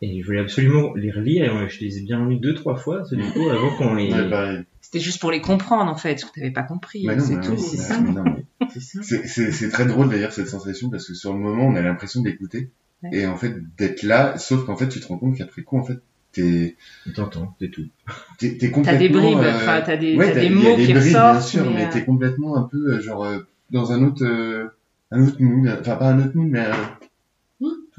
[0.00, 3.02] Et je voulais absolument les relire et je les ai bien relus deux, trois fois,
[3.10, 4.12] du coup, avant qu'on les...
[4.12, 4.62] Ouais, pareil.
[4.80, 7.04] C'était juste pour les comprendre, en fait, parce que t'avais pas compris.
[7.04, 7.56] Non, c'est tout.
[7.58, 8.00] c'est mais- ça.
[8.00, 8.44] mais non, mais
[8.80, 12.70] C'est très drôle d'ailleurs cette sensation parce que sur le moment on a l'impression d'écouter
[13.02, 13.10] Ouais.
[13.20, 15.84] et en fait d'être là, sauf qu'en fait tu te rends compte qu'après coup en
[15.84, 15.98] fait
[16.32, 16.76] t'es
[17.14, 17.86] T'entends, c'est tout.
[18.38, 18.98] t'es t'es T'as complètement.
[18.98, 21.04] des bribes, euh, enfin, t'as des, ouais, des il y a mots des qui bribes,
[21.04, 21.32] ressortent.
[21.38, 23.38] bien sûr, mais, mais, t'es complètement un peu euh, genre euh,
[23.70, 24.66] dans un autre euh,
[25.12, 26.72] un autre mood, enfin pas un autre mood mais euh,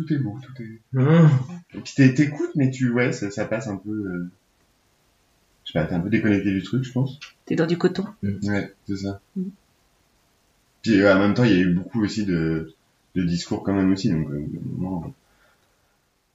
[0.05, 0.97] tout est beau, tout est.
[0.97, 1.29] Hum.
[1.73, 3.89] Et puis t'es- t'écoutes mais tu ouais ça, ça passe un peu.
[3.91, 4.29] euh,
[5.65, 7.19] Je sais pas, t'es un peu déconnecté du truc je pense.
[7.45, 8.05] T'es dans du coton.
[8.23, 9.19] Ouais, c'est ça.
[9.35, 9.43] Mm.
[10.83, 12.73] Puis euh, en même temps, il y a eu beaucoup aussi de,
[13.15, 14.45] de discours quand même aussi, donc euh,
[14.77, 15.13] vraiment,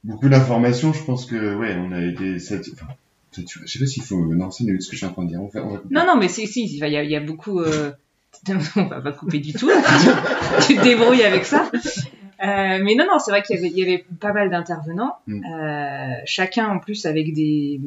[0.05, 0.93] beaucoup d'informations.
[0.93, 2.77] Je pense que ouais, on a été saturé.
[2.83, 2.93] Enfin,
[3.33, 3.65] saturé.
[3.67, 4.23] Je sais pas s'il faut.
[4.35, 5.41] Non, c'est nul ce que je suis en train de dire.
[5.43, 5.95] On va, on va couper.
[5.95, 7.61] Non, non, mais si, si, il y a, il y a beaucoup.
[7.61, 7.93] Euh...
[8.77, 9.71] On va pas couper du tout.
[10.67, 11.71] tu te débrouilles avec ça.
[12.45, 15.17] Euh, mais non, non, c'est vrai qu'il y avait, il y avait pas mal d'intervenants.
[15.27, 15.45] Mm.
[15.45, 17.81] Euh, chacun en plus avec des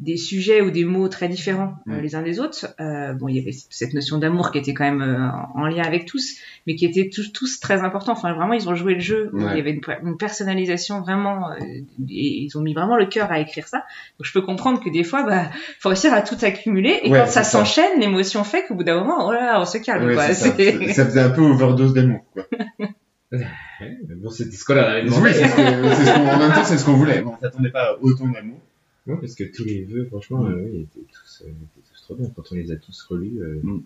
[0.00, 2.00] des sujets ou des mots très différents euh, Mm.
[2.00, 2.74] les uns des autres.
[2.80, 5.82] Euh, bon, il y avait cette notion d'amour qui était quand même euh, en lien
[5.82, 8.12] avec tous, mais qui était tous, tous très importants.
[8.12, 9.28] Enfin, vraiment, ils ont joué le jeu.
[9.34, 9.42] Ouais.
[9.52, 13.30] Il y avait une, une personnalisation vraiment, euh, et ils ont mis vraiment le cœur
[13.30, 13.78] à écrire ça.
[14.18, 16.98] Donc, je peux comprendre que des fois, bah, faut réussir à tout accumuler.
[17.02, 19.66] Et Ouais, quand ça s'enchaîne, l'émotion fait qu'au bout d'un moment, oh là là, on
[19.66, 20.06] se calme.
[20.06, 20.28] Ouais, quoi.
[20.32, 20.46] ça.
[20.94, 22.44] Ça faisait un peu overdose d'amour, quoi.
[24.16, 25.32] Bon, c'était ce qu'on leur avait Oui, demandé.
[25.32, 27.22] c'est ce que- c'est ce qu'on- en même temps, c'est ce qu'on voulait.
[27.22, 28.58] On s'attendait pas à autant d'amour.
[29.06, 30.52] Ouais, parce que tous les vœux, franchement, Mm.
[30.52, 32.30] euh, oui, ils étaient tous, euh, ils étaient tous trop bien.
[32.36, 33.82] Quand on les a tous relus, euh, Mm.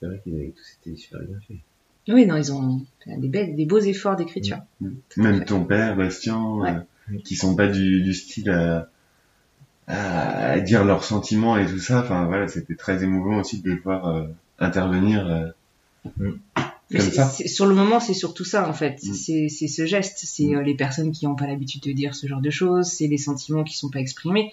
[0.00, 1.56] c'est vrai qu'ils avaient tous été super bien faits.
[2.08, 4.58] Oui, non, ils ont fait des, belles, des beaux efforts d'écriture.
[4.80, 4.88] Mm.
[5.18, 6.70] Même ton père, Bastien, Ouais.
[7.12, 8.88] euh, qui sont pas du, du style à,
[9.88, 12.00] à dire leurs sentiments et tout ça.
[12.00, 14.26] Enfin voilà, c'était très émouvant aussi de les voir euh,
[14.58, 15.26] intervenir.
[16.18, 16.30] euh,
[16.90, 17.28] Comme ça.
[17.28, 19.00] sur le moment, c'est surtout ça en fait.
[19.02, 19.12] Mm.
[19.48, 22.40] C'est ce geste, c'est euh, les personnes qui n'ont pas l'habitude de dire ce genre
[22.40, 24.52] de choses, c'est les sentiments qui sont pas exprimés.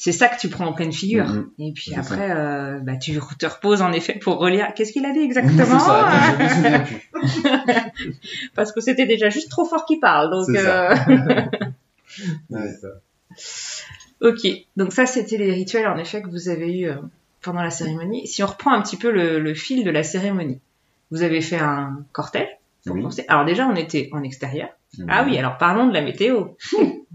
[0.00, 1.26] C'est ça que tu prends en pleine figure.
[1.26, 1.50] Mhm.
[1.58, 4.72] Et puis après, euh, bah, tu te reposes en effet pour relire.
[4.76, 8.20] Qu'est-ce qu'il a dit exactement ça, je me souviens plus.
[8.54, 10.30] Parce que c'était déjà juste trop fort qu'il parle.
[10.30, 10.92] Donc, ça.
[10.92, 11.44] euh,
[12.50, 12.70] Ouais.
[14.20, 14.46] ok.
[14.76, 16.94] Donc ça, c'était les rituels en effet que vous avez eu euh,
[17.42, 18.26] pendant la cérémonie.
[18.26, 20.60] Si on reprend un petit peu le, le fil de la cérémonie,
[21.10, 22.48] vous avez fait un cortège.
[22.84, 23.00] pour Oui.
[23.02, 23.24] commencer.
[23.28, 24.68] Alors déjà, on était en extérieur.
[25.08, 26.46] Ah oui, alors parlons de la météo.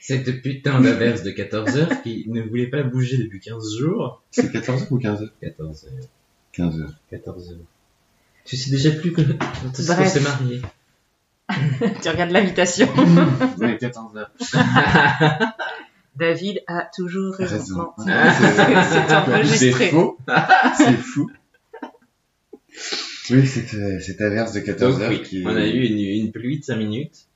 [0.00, 4.22] Cette putain d'averse de 14 heures qui ne voulait pas bouger depuis 15 jours.
[4.30, 5.92] C'est 14h ou 15h 14 heures.
[6.70, 6.86] 15h.
[7.10, 7.58] 14 heures.
[8.44, 10.08] Tu sais déjà plus que Bref.
[10.08, 10.62] s'est marié.
[12.02, 12.86] tu regardes l'invitation.
[13.58, 14.28] Ouais, 14h.
[16.16, 17.54] David a toujours raison.
[17.56, 17.92] Raison.
[17.98, 19.88] C'est C'est enregistré.
[19.90, 20.18] faux.
[20.76, 21.30] C'est fou.
[23.30, 26.32] Oui, cette, euh, cette averse de Donc 14h oui, qui, on a eu une, une
[26.32, 27.26] pluie de 5 minutes.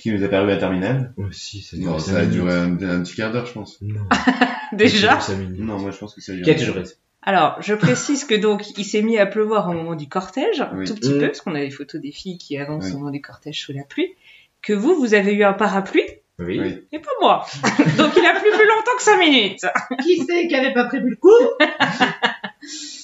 [0.00, 1.12] qui nous a paru à terminal.
[1.16, 3.78] Aussi, ça Non, ça a duré un, un petit quart d'heure, je pense.
[3.82, 4.00] Non.
[4.72, 5.20] Déjà.
[5.20, 5.60] 5 minutes.
[5.60, 6.54] Non, moi je pense que ça a duré.
[6.54, 6.76] 4 jours.
[7.22, 10.70] Alors, je précise que donc, il s'est mis à pleuvoir au moment du cortège, un
[10.74, 10.86] Oui.
[10.86, 12.92] tout petit peu, parce qu'on a des photos des filles qui avancent Oui.
[12.92, 14.14] au moment du cortège sous la pluie.
[14.62, 16.00] Que vous, vous avez eu un parapluie,
[16.38, 16.58] Oui.
[16.58, 16.78] Oui.
[16.92, 17.44] et pas moi.
[17.98, 19.66] donc, il a plu plus longtemps que 5 minutes.
[20.02, 21.28] Qui c'est qui avait pas prévu le coup?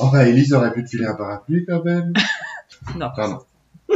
[0.00, 2.12] Oh bah, Elise aurait pu te filer un parapluie quand même.
[2.96, 3.08] Non.
[3.14, 3.38] Pardon.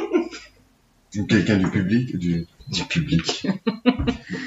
[1.16, 3.46] Ou quelqu'un du public, du, du public.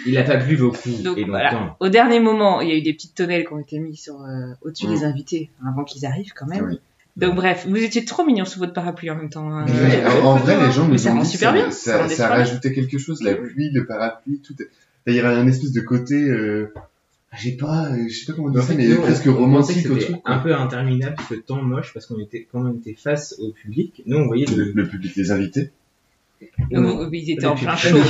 [0.06, 1.52] Il a pas plu beaucoup Donc et voilà.
[1.52, 1.78] longtemps.
[1.80, 4.22] Au dernier moment, il y a eu des petites tonnelles qui ont été mises sur,
[4.22, 4.89] euh, au-dessus Mm.
[4.91, 6.65] des invités, avant qu'ils arrivent quand même.
[6.65, 6.80] Oui.
[7.15, 9.50] Donc bref, vous étiez trop mignons sous votre parapluie en même temps.
[9.50, 9.65] hein.
[9.65, 12.00] Ouais, en, en vrai, les gens nous ça ont rend dit super que bien, ça,
[12.04, 14.54] ça ça, ça rajoutait quelque chose, la pluie, le parapluie, tout.
[15.08, 16.74] Il y avait un espèce de côté, euh,
[17.39, 19.84] j'ai pas, euh, je sais pas comment En dire ça, fait, mais nous, presque romantique
[19.84, 20.21] que au truc.
[20.21, 20.34] quoi.
[20.34, 24.02] un peu interminable ce temps moche parce qu'on était quand on était face au public.
[24.06, 25.71] Nous on voyait Le, le, le public, les invités.
[26.71, 27.97] Oh, ils étaient en plein chaud.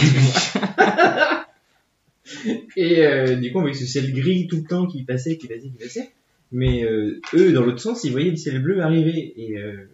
[2.76, 5.48] Et euh, du coup, on voyait ce ciel gris tout le temps qui passait, qui
[5.48, 6.10] passait, qui passait.
[6.52, 9.34] Mais euh, eux, dans l'autre sens, ils voyaient le ciel bleu arriver.
[9.38, 9.88] Et euh,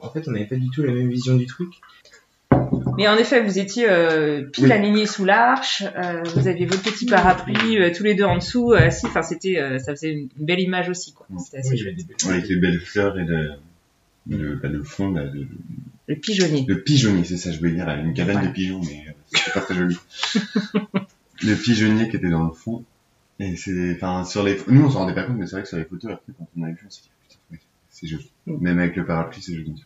[0.00, 1.68] en fait, on n'avait pas du tout la même vision du truc.
[2.96, 7.06] Mais en effet, vous étiez euh, pile alignés sous l'arche, euh, vous aviez votre petit
[7.06, 9.06] parapluie euh, tous les deux en dessous, euh, assis.
[9.06, 11.26] Enfin, c'était, euh, ça faisait une, belle image aussi, quoi.
[11.38, 13.50] C'était assez Oui, belles- Avec les belles fleurs et le,
[14.28, 15.46] le, bah, le fond, là, le,
[16.08, 16.64] Le pigeonnier.
[16.66, 18.48] le pigeonnier, c'est ça, je voulais dire, une cabane Voilà.
[18.48, 19.96] de pigeons, mais euh, c'était pas très joli.
[21.44, 22.84] le pigeonnier qui était dans le fond.
[23.38, 25.68] Et c'est, enfin, sur les, nous on s'en rendait pas compte, mais c'est vrai que
[25.68, 27.58] sur les photos, après, quand on a vu, on s'est dit, putain, ouais,
[27.90, 28.28] c'est joli.
[28.46, 28.56] Mm.
[28.60, 29.84] Même avec le parapluie, c'est joli.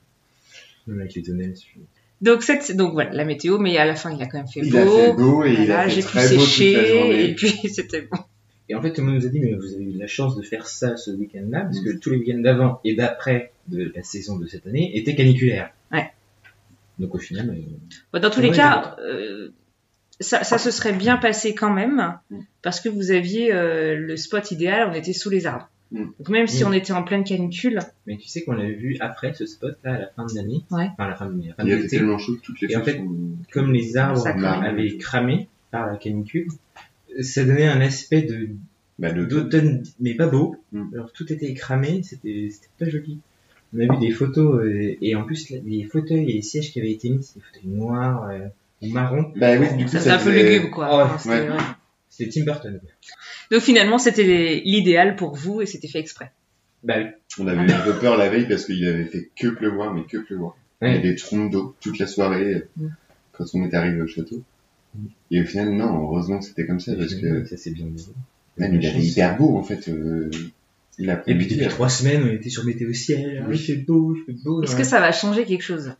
[0.87, 1.55] Même avec les tonnelles.
[1.55, 1.81] je-
[2.23, 4.61] Donc, cette, donc voilà, la météo, mais à la fin, il a quand même fait
[4.63, 4.79] Il beau.
[4.79, 6.87] a fait beau et il Voilà, a fait j'ai pu très beau toute la sécher,
[6.89, 7.25] journée.
[7.31, 8.19] et puis c'était bon.
[8.69, 10.37] Et en fait, tout le monde nous a dit, mais vous avez eu la chance
[10.37, 14.03] de faire ça ce week-end-là, parce que tous les week-ends d'avant et d'après de la
[14.03, 15.71] saison de cette année étaient caniculaires.
[15.93, 16.11] Ouais.
[16.99, 17.61] Donc au final, euh,
[18.13, 19.49] Bon, Dans tous les cas, euh,
[20.21, 22.39] ça, ça se serait bien passé quand même, Mm.
[22.63, 25.69] parce que vous aviez euh, le spot idéal, on était sous les arbres.
[25.93, 26.05] Mm.
[26.19, 26.67] Donc même si Mm.
[26.69, 29.99] on était en pleine canicule, mais tu sais qu'on l'avait vu après ce spot-là à
[29.99, 30.89] la fin de l'année, Ouais.
[30.93, 32.77] enfin à la fin de l'année, Il était l'été, tellement chaud que toutes les Et
[32.77, 33.17] en fait, sont-
[33.53, 34.65] comme les arbres Ça crame.
[34.65, 36.49] avaient cramé par la canicule,
[37.21, 38.49] ça donnait un aspect de
[38.99, 40.57] bah, d'automne, mais pas beau.
[40.73, 40.95] Mm.
[40.95, 43.19] Alors tout était cramé, c'était c'était pas joli.
[43.75, 46.73] On a vu des photos euh, et en plus là, les fauteuils et les sièges
[46.73, 48.49] qui avaient été mis, c'était des fauteuils noirs euh,
[48.83, 49.33] ou marrons.
[49.37, 51.17] Bah oui, du coup, ça faisait un peu lugubre, quoi.
[51.19, 51.57] C'était- ouais.
[52.12, 52.79] C'était Tim Burton.
[53.51, 56.31] Donc finalement, c'était l'idéal pour vous et c'était fait exprès.
[56.85, 57.07] Bah oui.
[57.38, 60.05] On avait eu un peu peur la veille parce qu'il avait fait que pleuvoir, mais
[60.05, 60.57] que pleuvoir.
[60.83, 62.88] Il y avait des trompes d'eau toute la soirée Mm.
[63.33, 64.42] quand on est arrivé au château.
[65.31, 67.87] Et au final, non, heureusement que c'était comme ça parce que ça s'est bien
[68.59, 69.88] même il avait hyper beau en fait.
[69.88, 70.31] Euh,
[70.98, 73.42] il a Et puis depuis trois semaines, on était sur météo ciel.
[73.48, 73.57] Oui.
[73.57, 74.62] Il fait beau, il fait beau.
[74.62, 74.79] Est-ce ouais.
[74.79, 75.94] que ça va changer quelque chose?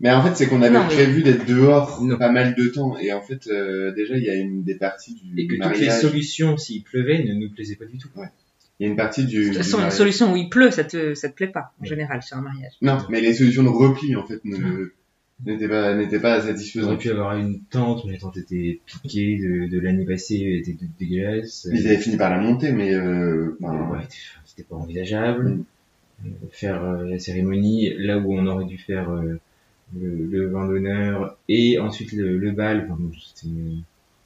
[0.00, 2.16] Mais en fait, c'est qu'on avait Non, mais- prévu d'être dehors Non.
[2.16, 2.96] pas mal de temps.
[2.98, 5.64] Et en fait, euh, déjà, il y a une des parties du Et que toutes
[5.78, 6.00] les mariage.
[6.00, 8.08] solutions, s'il pleuvait, ne nous plaisaient pas du tout.
[8.80, 9.36] Il y a une partie du.
[9.38, 11.46] De toute du façon, une mariage- solution où il pleut, ça te, ça te plaît
[11.48, 11.88] pas, en Oui.
[11.88, 12.72] général, sur un mariage.
[12.82, 14.92] Non, mais les solutions de repli en fait ne-
[15.46, 17.00] n'étaient pas n'étaient pas On aurait satisfaisantes.
[17.00, 20.72] pu avoir une tente, mais la tente était piquée de, de l'année passée, elle était
[20.74, 21.68] toute dégueulasse.
[21.72, 24.04] Ils avaient fini par la monter, mais euh, enfin, Ouais,
[24.44, 25.58] c'était pas envisageable.
[26.24, 29.38] Euh, Faire euh, la cérémonie là où on aurait dû faire euh,
[29.98, 32.84] le, le vin d'honneur et ensuite le, le bal.
[32.86, 33.10] Enfin, bon,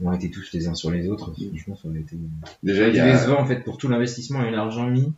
[0.00, 1.32] on aurait été tous les uns sur les autres.
[1.32, 2.16] Franchement, ça aurait été
[2.62, 3.12] déjà il y a.
[3.12, 5.12] décevant en fait pour tout l'investissement et l'argent mis.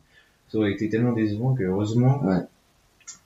[0.48, 2.38] Ça aurait été tellement décevant que heureusement Ouais.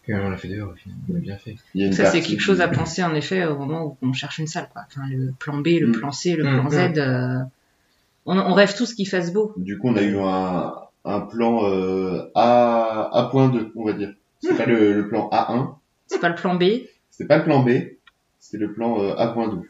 [0.06, 0.96] qu'on l'a fait dehors au final.
[1.08, 1.56] On l'a bien fait.
[1.78, 4.46] a Ça, c'est quelque chose à penser, en effet, au moment où on cherche une
[4.46, 4.82] salle, quoi.
[4.88, 5.92] Enfin, le plan B, le Mm.
[5.92, 6.70] plan C, le Mm, plan mm.
[6.94, 7.38] Z, euh,
[8.26, 9.54] on, on rêve tous qu'il fasse beau.
[9.56, 10.74] Du coup, on a eu un,
[11.04, 14.14] un plan euh, A A.2, on va dire.
[14.40, 15.74] C'était pas le, le plan A1,
[16.06, 16.64] C'est pas le plan B.
[17.10, 17.70] c'était pas le plan B,
[18.40, 19.62] c'était le plan euh, A.2.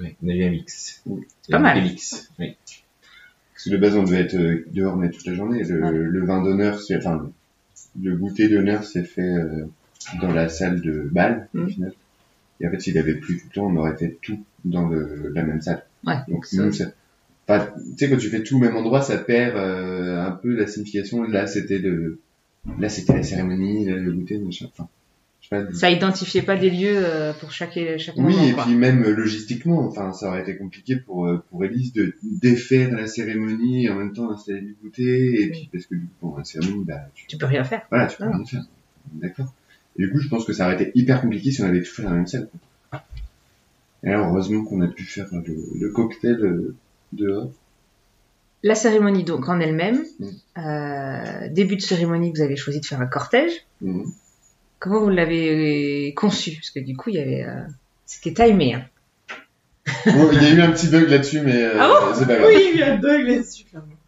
[0.00, 1.02] Ouais, on a eu un mix.
[1.06, 1.16] Mm.
[1.50, 1.78] Pas mal.
[1.78, 2.30] Un mix.
[2.38, 2.56] Oui.
[3.52, 5.62] Parce que de base, on devait être euh, dehors mais toute la journée.
[5.62, 5.90] Le, Ouais.
[5.92, 7.30] le vin d'honneur, c'est enfin
[8.02, 9.66] le, goûter d'honneur s'est fait euh,
[10.20, 11.68] dans la salle de bal au Mm.
[11.68, 11.92] final.
[12.60, 15.28] Et en fait, s'il avait plu tout le temps, on aurait fait tout dans le,
[15.34, 15.84] la même salle.
[16.04, 16.16] Ouais.
[16.28, 16.86] Donc nous, ça,
[17.48, 20.54] enfin, tu sais, quand tu fais tout au même endroit, ça perd euh, un peu
[20.54, 21.22] la signification.
[21.24, 22.18] Là, c'était le,
[22.78, 24.66] là, c'était la cérémonie, là, le goûter, machin.
[24.72, 24.88] Enfin,
[25.40, 25.72] je sais pas.
[25.74, 28.64] Ça identifiait pas des lieux euh, pour chaque, chaque Oui, moment, et quoi.
[28.64, 32.94] puis même euh, logistiquement, enfin, ça aurait été compliqué pour euh, pour Elise de défaire
[32.96, 36.12] la cérémonie et en même temps installer du goûter, et puis parce que du coup,
[36.20, 37.82] pour la cérémonie, bah, tu, Tu peux rien faire.
[37.90, 38.36] voilà, tu peux Ah.
[38.36, 38.64] rien faire.
[39.12, 39.52] D'accord.
[39.98, 41.92] Et du coup, je pense que ça aurait été hyper compliqué si on avait tout
[41.92, 42.48] fait dans la même salle.
[42.90, 43.04] quoi.
[44.02, 46.74] Et alors, heureusement qu'on a pu faire le, le cocktail euh,
[48.62, 50.04] La cérémonie, donc, en elle-même.
[50.18, 50.26] Mm.
[50.58, 53.52] Euh, début de cérémonie, vous avez choisi de faire un cortège.
[53.82, 54.06] Mhm.
[54.78, 56.52] Comment vous l'avez conçu?
[56.52, 57.62] Parce que du coup, il y avait, euh,
[58.06, 58.74] c'était timé.
[58.74, 58.84] Hein.
[60.06, 62.50] Bon, il y a eu un petit bug là-dessus, mais euh, Ah c'est pas grave.
[62.52, 63.64] il y a un bug là-dessus.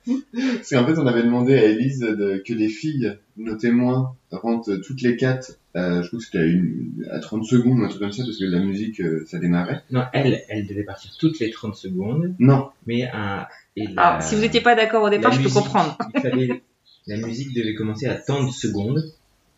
[0.06, 4.76] Parce qu'en fait, on avait demandé à Elise de- que les filles, nos témoins, rentrent
[4.76, 8.00] toutes les quatre, euh, je crois que c'était à, une- à 30 secondes, un truc
[8.00, 9.82] comme ça, parce que la musique, euh, ça démarrait.
[9.90, 14.22] Non, elle, elle devait partir toutes les 30 secondes, Non, mais un, et la, Alors,
[14.22, 15.96] si vous n'étiez pas d'accord au départ, je peux comprendre.
[16.14, 16.62] Il fallait,
[17.06, 19.02] la musique devait commencer à tant de secondes.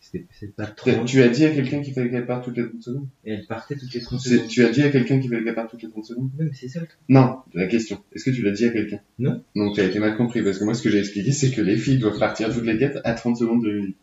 [0.01, 0.89] C'était, c'est pas trop.
[0.91, 3.07] tu, tu as dit à quelqu'un qu'il fallait qu'elle parte toutes les 30 secondes?
[3.25, 4.47] Et elle partait toutes les 30 C'est- secondes.
[4.47, 6.29] Tu as dit à quelqu'un qu'il fallait qu'elle parte toutes les 30 secondes?
[6.39, 6.97] Ouais, mais c'est ça le truc.
[7.09, 7.99] Non, la question.
[8.15, 8.99] Est-ce que tu l'as dit à quelqu'un?
[9.19, 9.43] Non.
[9.55, 11.61] Donc tu as été mal compris, parce que moi, ce que j'ai expliqué, c'est que
[11.61, 13.97] les filles doivent partir toutes les quatre à 30 secondes de musique.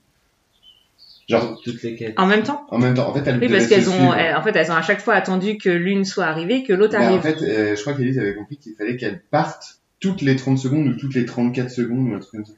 [1.29, 2.15] Genre, Toutes les.
[2.17, 2.65] En même temps?
[2.71, 4.77] En même temps, en fait, elles Oui, parce qu'elles ont, elles- en fait, elles ont
[4.77, 7.19] à chaque fois attendu que l'une soit arrivée, que l'autre Bah, arrive.
[7.19, 10.59] en fait, euh, je crois qu'Elise avait compris qu'il fallait qu'elle parte toutes les 30
[10.59, 12.53] secondes ou toutes les 34 secondes ou un truc comme ça.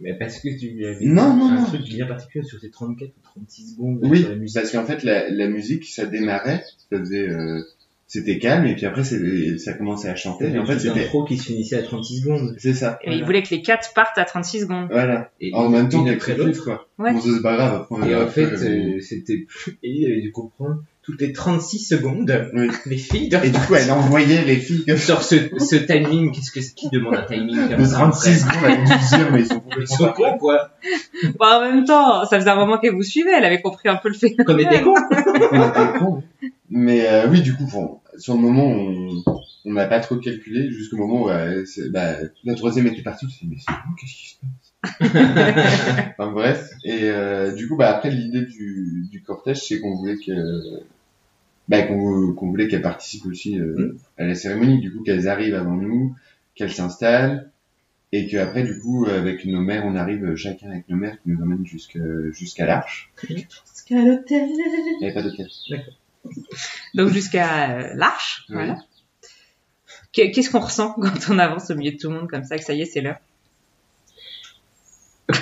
[0.00, 1.64] Mais parce que tu lui avais Non, non, un non.
[1.66, 4.54] truc bien particulier sur ces 34 ou 36 secondes Oui, sur la musique.
[4.56, 7.60] parce qu'en fait, la, la musique, ça démarrait, ça faisait, euh,
[8.10, 10.48] c'était calme et puis après c'est- ça commençait à chanter.
[10.50, 12.54] Et en fait, c'était pro qui se finissait à 36 secondes.
[12.58, 12.98] c'est ça.
[13.04, 14.88] Et il voulait que les quatre partent à 36 secondes.
[14.90, 15.30] Voilà.
[15.40, 16.64] Et En même temps, une qu'elle après très l'autre.
[16.64, 16.88] quoi.
[16.98, 17.12] Ouais.
[17.12, 17.86] Bon, c'est pas grave.
[18.08, 19.78] Et en fait, euh, c'était plus...
[19.82, 22.68] Et il avait dû comprendre toutes les 36 secondes, Oui.
[22.84, 26.32] les filles doivent Et du coup, elle envoyait les filles comme sur ce, ce timing.
[26.32, 29.04] Qu'est-ce que qui demande un timing comme De ça 36 après secondes, elle a dû
[29.04, 30.70] se dire, mais ils sont Ils complètement cons, quoi.
[31.38, 33.96] Bon, en même temps, ça faisait un moment qu'elle vous suivait, elle avait compris un
[33.96, 34.44] peu le phénomène.
[34.46, 36.22] Comme des cons.
[36.70, 36.78] On.
[36.78, 39.22] Mais euh, oui, du coup, bon, sur le moment, on
[39.68, 43.26] on n'a pas trop calculé jusqu'au moment où euh, bah, la troisième était partie.
[43.26, 46.10] Me suis dit, mais c'est bon, qu'est-ce qui se passe?
[46.18, 46.70] Enfin bref.
[46.84, 50.82] Et euh, du coup, bah, après, l'idée du, du cortège, c'est qu'on voulait que
[51.68, 54.80] bah, qu'on voulait qu'elles participent aussi euh, à la cérémonie.
[54.80, 56.16] Du coup, qu'elles arrivent avant nous,
[56.54, 57.50] qu'elles s'installent.
[58.10, 61.42] Et qu'après, du coup, avec nos mères, on arrive chacun avec nos mères qui nous
[61.42, 62.00] emmènent jusqu'à
[62.32, 63.12] jusqu'à l'arche.
[63.22, 64.48] Jusqu'à l'hôtel.
[64.48, 65.46] Il n'y avait pas d'hôtel.
[66.94, 68.56] Donc jusqu'à euh, l'arche, Oui.
[68.56, 68.76] voilà.
[70.12, 72.56] Qu'est- Qu'est-ce qu'on ressent quand on avance au milieu de tout le monde comme ça,
[72.58, 73.18] que ça y est, c'est l'heure?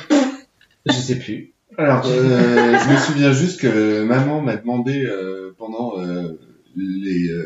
[0.87, 1.53] Je sais plus.
[1.79, 6.39] Alors, euh, je me souviens juste que maman m'a demandé euh, pendant euh,
[6.77, 7.45] les euh,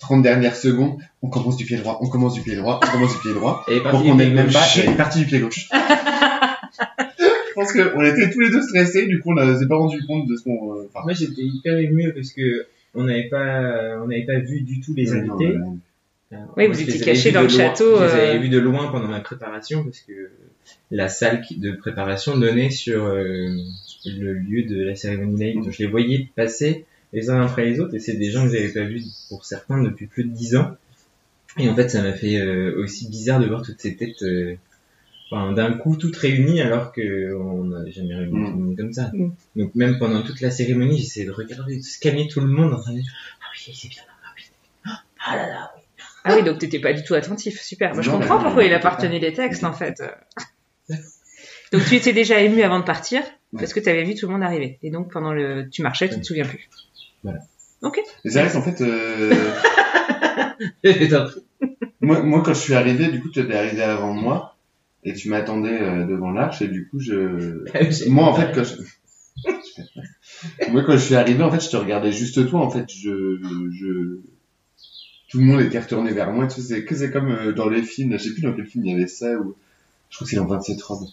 [0.00, 3.12] 30 dernières secondes, on commence du pied droit, on commence du pied droit, on commence
[3.12, 5.68] du pied droit, Et pour qu'on n'ait même pas, est partie du pied gauche.
[7.50, 10.04] je pense qu'on était tous les deux stressés, du coup on ne s'est pas rendu
[10.06, 10.78] compte de ce qu'on...
[10.78, 14.80] euh, Moi, j'étais hyper ému parce que on n'avait pas, on n'avait pas vu du
[14.80, 15.58] tout les euh, invités.
[15.58, 15.78] non,
[16.32, 17.56] Oui, Moi, vous étiez cachés dans le loin.
[17.56, 18.30] château, Je les euh.
[18.30, 20.30] avais vus de loin pendant ma préparation parce que
[20.90, 23.48] la salle de préparation donnait sur euh,
[24.06, 25.62] le lieu de la cérémonie laïque.
[25.62, 28.52] Donc, je les voyais passer les uns après les autres et c'est des gens que
[28.54, 30.76] j'avais pas vus pour certains depuis plus de dix ans.
[31.58, 34.54] Et en fait, ça m'a fait euh, aussi bizarre de voir toutes ces têtes euh,
[35.30, 38.44] enfin, d'un coup toutes réunies alors que on n'a jamais réuni Mm.
[38.52, 39.10] tout le monde comme ça.
[39.12, 39.32] Mm.
[39.56, 42.80] Donc même pendant toute la cérémonie, j'essayais de regarder, de scanner tout le monde en
[42.80, 44.92] train de dire ah oui c'est bien, ah oui,
[45.24, 45.82] ah là là, oui.
[46.24, 47.94] Ah oui, donc t'étais pas du tout attentif, super.
[47.94, 50.02] Moi, je Non, comprends pourquoi il a pas retenu les textes, en fait.
[51.72, 53.22] Donc tu étais déjà ému avant de partir,
[53.56, 54.78] parce que tu avais vu tout le monde arriver.
[54.82, 55.68] Et donc pendant le...
[55.70, 56.68] Tu marchais, tu te souviens plus.
[58.24, 59.32] Et c'est vrai qu'en fait, euh,
[62.00, 64.56] moi, moi quand je suis arrivé, du coup tu étais arrivé avant moi,
[65.04, 68.08] et tu m'attendais euh, devant l'arche, et du coup je...
[68.08, 68.76] Moi, en fait, quand je...
[70.70, 73.38] Moi, quand je suis arrivé, en fait, je te regardais juste toi, en fait, je,
[73.72, 74.18] je,
[75.28, 77.68] tout le monde était retourné vers moi, tu sais, c'est que c'est comme euh, dans
[77.68, 79.54] les films, je sais plus dans quel film il y avait ça, ou,
[80.10, 81.08] je crois que c'est dans 27 robes.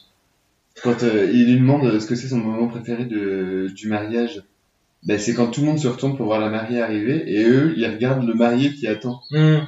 [0.83, 4.43] Quand euh, il lui demande ce que c'est son moment préféré de, du mariage,
[5.03, 7.73] ben, c'est quand tout le monde se retourne pour voir la mariée arriver, et eux,
[7.77, 9.21] ils regardent le marié qui attend.
[9.31, 9.59] Hmm.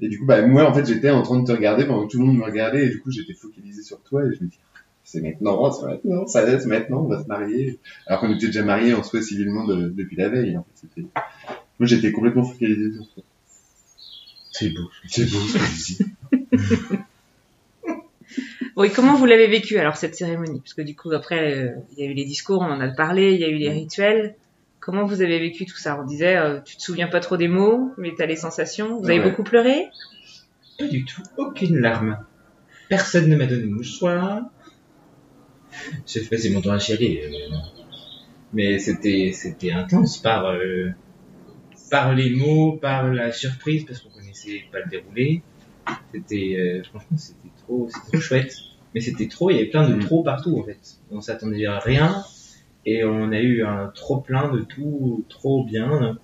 [0.00, 2.12] Et du coup, bah, moi, en fait, j'étais en train de te regarder pendant que
[2.12, 4.48] tout le monde me regardait, et du coup, j'étais focalisé sur toi, et je me
[4.48, 4.58] dis,
[5.04, 7.78] c'est maintenant, c'est maintenant, ça va être maintenant, on va se marier.
[8.06, 11.08] Alors qu'on était déjà mariés en soi civilement de- depuis la veille, en fait, c'était...
[11.80, 13.22] Moi, j'étais complètement focalisé sur toi.
[14.52, 14.88] C'est beau.
[15.08, 16.94] C'est beau ce que.
[18.76, 20.60] Bon, et comment vous l'avez vécu alors cette cérémonie?
[20.60, 22.88] Parce que du coup, après, euh, il y a eu les discours, on en a
[22.88, 24.34] parlé, il y a eu les rituels.
[24.88, 26.00] Comment vous avez vécu tout ça?
[26.00, 28.98] On disait, euh, tu te souviens pas trop des mots, mais t'as les sensations.
[28.98, 29.28] Vous avez Ouais.
[29.28, 29.84] beaucoup pleuré?
[30.78, 32.16] Pas du tout, aucune larme.
[32.88, 34.40] Personne ne m'a donné mouchoir.
[36.06, 37.22] J'ai passé mon temps à chialer.
[37.22, 37.54] euh,
[38.54, 40.88] Mais c'était, c'était intense par, euh,
[41.90, 45.42] par les mots, par la surprise, parce qu'on connaissait pas le déroulé.
[46.14, 48.54] C'était, franchement, c'était trop, c'était trop chouette.
[48.94, 50.00] Mais c'était trop, il y avait plein de Mm.
[50.06, 50.80] trop partout, en fait.
[51.10, 52.24] On s'attendait à rien.
[52.86, 56.18] Et on a eu un trop plein de tout, trop bien.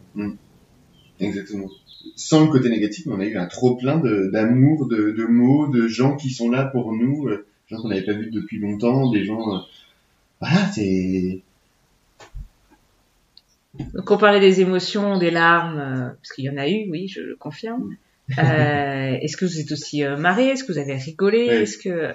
[1.21, 1.69] Exactement.
[2.17, 5.25] Sans le côté négatif, mais on a eu un trop plein de- d'amour, de, de
[5.25, 8.59] mots, de gens qui sont là pour nous, euh, gens qu'on n'avait pas vus depuis
[8.59, 9.59] longtemps, des gens, euh,
[10.41, 11.41] voilà, c'est,
[13.95, 17.09] Donc on parlait des émotions, des larmes, euh, parce qu'il y en a eu, oui,
[17.09, 17.97] je le confirme.
[18.39, 21.47] Euh, Est-ce que vous êtes aussi euh, marré Est-ce que vous avez rigolé?
[21.49, 21.55] Oui.
[21.57, 22.13] Est-ce que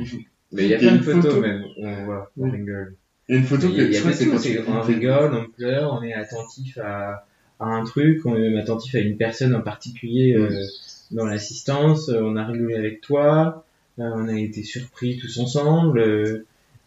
[0.00, 0.26] Oui.
[0.52, 1.40] Mais il y a plein de photos photo.
[1.42, 2.96] même, on voit, on rigole.
[3.28, 5.92] Il y a une photo que je crois que c'est quand on rigole, on pleure,
[5.92, 7.26] on est attentif à,
[7.60, 10.62] à un truc, on est même attentif à une personne en particulier euh,
[11.10, 13.64] dans l'assistance, euh, on a rigolé avec toi,
[13.98, 15.98] euh, on a été surpris tous ensemble.
[16.00, 16.46] euh,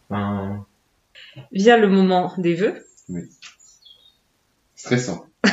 [0.09, 0.65] Enfin,
[1.53, 2.85] vient le moment des vœux
[4.75, 5.25] Stressant.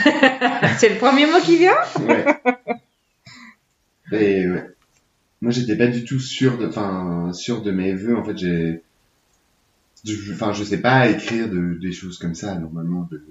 [0.78, 1.76] C'est le premier mot qui vient?
[2.00, 2.24] Ouais.
[4.12, 4.64] Et ouais.
[5.40, 8.16] Moi, j'étais pas du tout sûr de, enfin, sûr de mes vœux.
[8.16, 8.82] En fait, j'ai,
[10.04, 13.08] je- enfin, je sais pas écrire de, des choses comme ça, normalement.
[13.10, 13.22] De,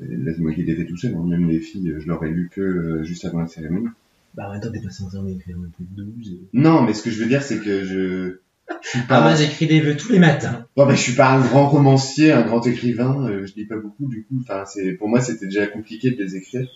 [0.00, 1.24] de- moi qui l'ai fait tout seul, hein.
[1.26, 3.88] même les filles, je l'aurais lu que euh, juste avant la cérémonie.
[4.34, 6.38] bah en même temps t'es pas censé en écrire un peu de 12.
[6.54, 8.38] Non, mais ce que je veux dire, c'est que je,
[8.82, 10.66] je suis Ah pas, moi j'écris des vœux tous les matins.
[10.74, 13.76] bon, bah, je suis pas un grand romancier, un grand écrivain, euh, je lis pas
[13.76, 16.66] beaucoup, du coup, enfin, c'est, pour moi, c'était déjà compliqué de les écrire.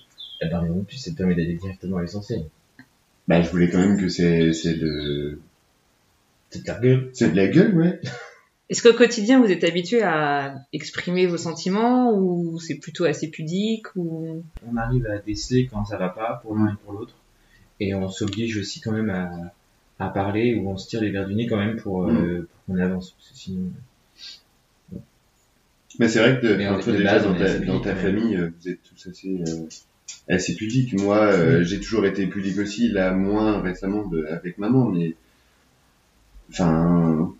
[0.43, 2.45] Et par exemple, puis ça te permet d'aller directement à l'essentiel.
[3.27, 5.39] Bah, je voulais quand même que c'est, c'est de,
[6.51, 7.11] C'est de la gueule.
[7.15, 8.01] c'est de la gueule, ouais.
[8.71, 13.95] Est-ce qu'au quotidien, vous êtes habitué à exprimer vos sentiments ou c'est plutôt assez pudique
[13.95, 14.43] ou...
[14.67, 17.15] On arrive à déceler quand ça va pas pour l'un et pour l'autre.
[17.81, 19.31] Et on s'oblige aussi quand même à,
[19.99, 22.75] à parler ou on se tire les verres du nez quand même pour, euh, pour
[22.75, 23.15] qu'on avance.
[23.35, 23.71] Sinon,
[25.99, 27.81] Mais c'est vrai que, Mais enfin, on est toi, de déjà, base, dans ta, dans
[27.81, 29.67] ta famille, euh, vous êtes tous assez, euh,
[30.29, 30.99] assez pudiques.
[31.01, 35.15] Moi, euh, j'ai toujours été pudique aussi, là, moins récemment de- avec maman, mais,
[36.51, 37.34] enfin,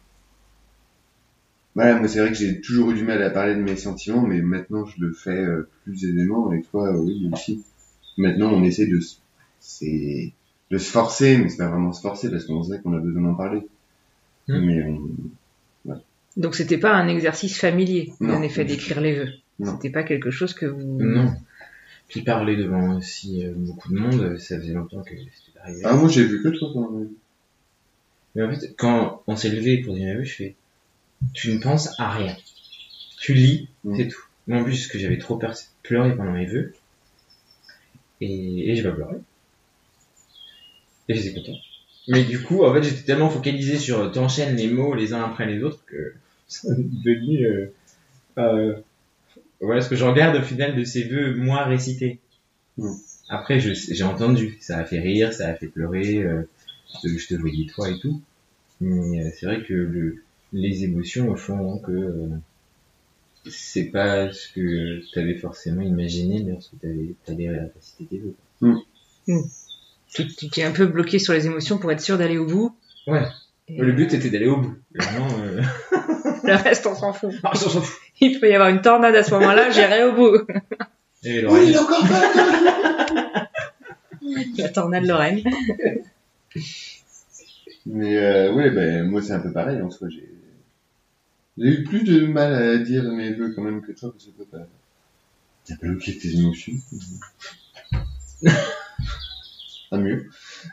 [1.75, 4.23] voilà, moi, c'est vrai que j'ai toujours eu du mal à parler de mes sentiments,
[4.23, 7.65] mais maintenant, je le fais euh, plus aisément, et toi, euh, oui, aussi.
[8.17, 9.17] Maintenant, on essaie de, se-
[9.61, 10.33] c'est,
[10.71, 13.23] de se forcer, mais c'est pas vraiment se forcer, parce qu'on sait qu'on a besoin
[13.23, 13.61] d'en parler.
[14.49, 14.59] Mm.
[14.67, 16.01] Mais on,
[16.37, 18.35] Donc c'était pas un exercice familier, Non.
[18.35, 19.29] en effet, d'écrire les vœux.
[19.65, 21.01] C'était pas quelque chose que vous...
[21.03, 21.33] non.
[22.09, 25.81] Puis parler devant aussi euh, beaucoup de monde, ça faisait longtemps que c'était arrivé.
[25.85, 27.03] ah, moi, j'ai vu que toi pendant
[28.35, 30.55] Mais en fait, quand on s'est levé pour dire mes vœux, je fais,
[31.33, 32.37] tu ne penses à rien.
[33.19, 33.97] Tu lis, Mm.
[33.97, 34.23] c'est tout.
[34.47, 36.75] Moi, en plus, ce que j'avais trop peur, c'est de pleurer pendant mes vœux.
[38.21, 39.17] Et, et j'ai pas pleuré.
[41.09, 41.57] Et j'étais content.
[42.09, 45.23] Mais du coup, en fait, j'étais tellement focalisé sur euh, t'enchaînes les mots les uns
[45.25, 46.15] après les autres que
[46.49, 47.73] ça est devenu, euh,
[48.39, 48.75] euh,
[49.61, 52.19] voilà ce que j'en garde au final de ces vœux moins récités.
[52.79, 52.93] Mm.
[53.31, 56.43] Après, je- j'ai entendu, ça a fait rire, ça a fait pleurer, euh,
[56.95, 58.21] je te- je te voyais toi et tout.
[58.81, 60.23] Mais c'est vrai que le,
[60.55, 62.29] les émotions font que euh,
[63.51, 68.35] c'est pas ce que tu avais forcément imaginé lorsque tu avais récité tes vœux.
[70.09, 72.75] Tu, tu t'es un peu bloqué sur les émotions pour être sûr d'aller au bout.
[73.07, 73.27] Ouais.
[73.69, 74.77] Et Le but était d'aller au bout.
[74.95, 75.61] Vraiment, euh...
[76.45, 77.35] Le reste, on s'en fout.
[77.43, 78.01] ah, on s'en fout.
[78.21, 80.39] Il peut y avoir une tornade à ce moment-là, j'irai au bout.
[81.25, 81.77] Et l'oreille.
[81.77, 83.51] encore pas
[84.59, 85.43] La tornade Lorraine.
[87.87, 90.09] Mais euh, ouais, ben moi c'est un peu pareil en soi.
[90.11, 90.29] J'ai
[91.59, 94.31] j'ai eu plus de mal à dire mes vœux quand même que toi parce que
[94.31, 94.67] toi t'as
[95.67, 96.73] t'as bloqué tes émotions.
[99.91, 100.29] ah mieux.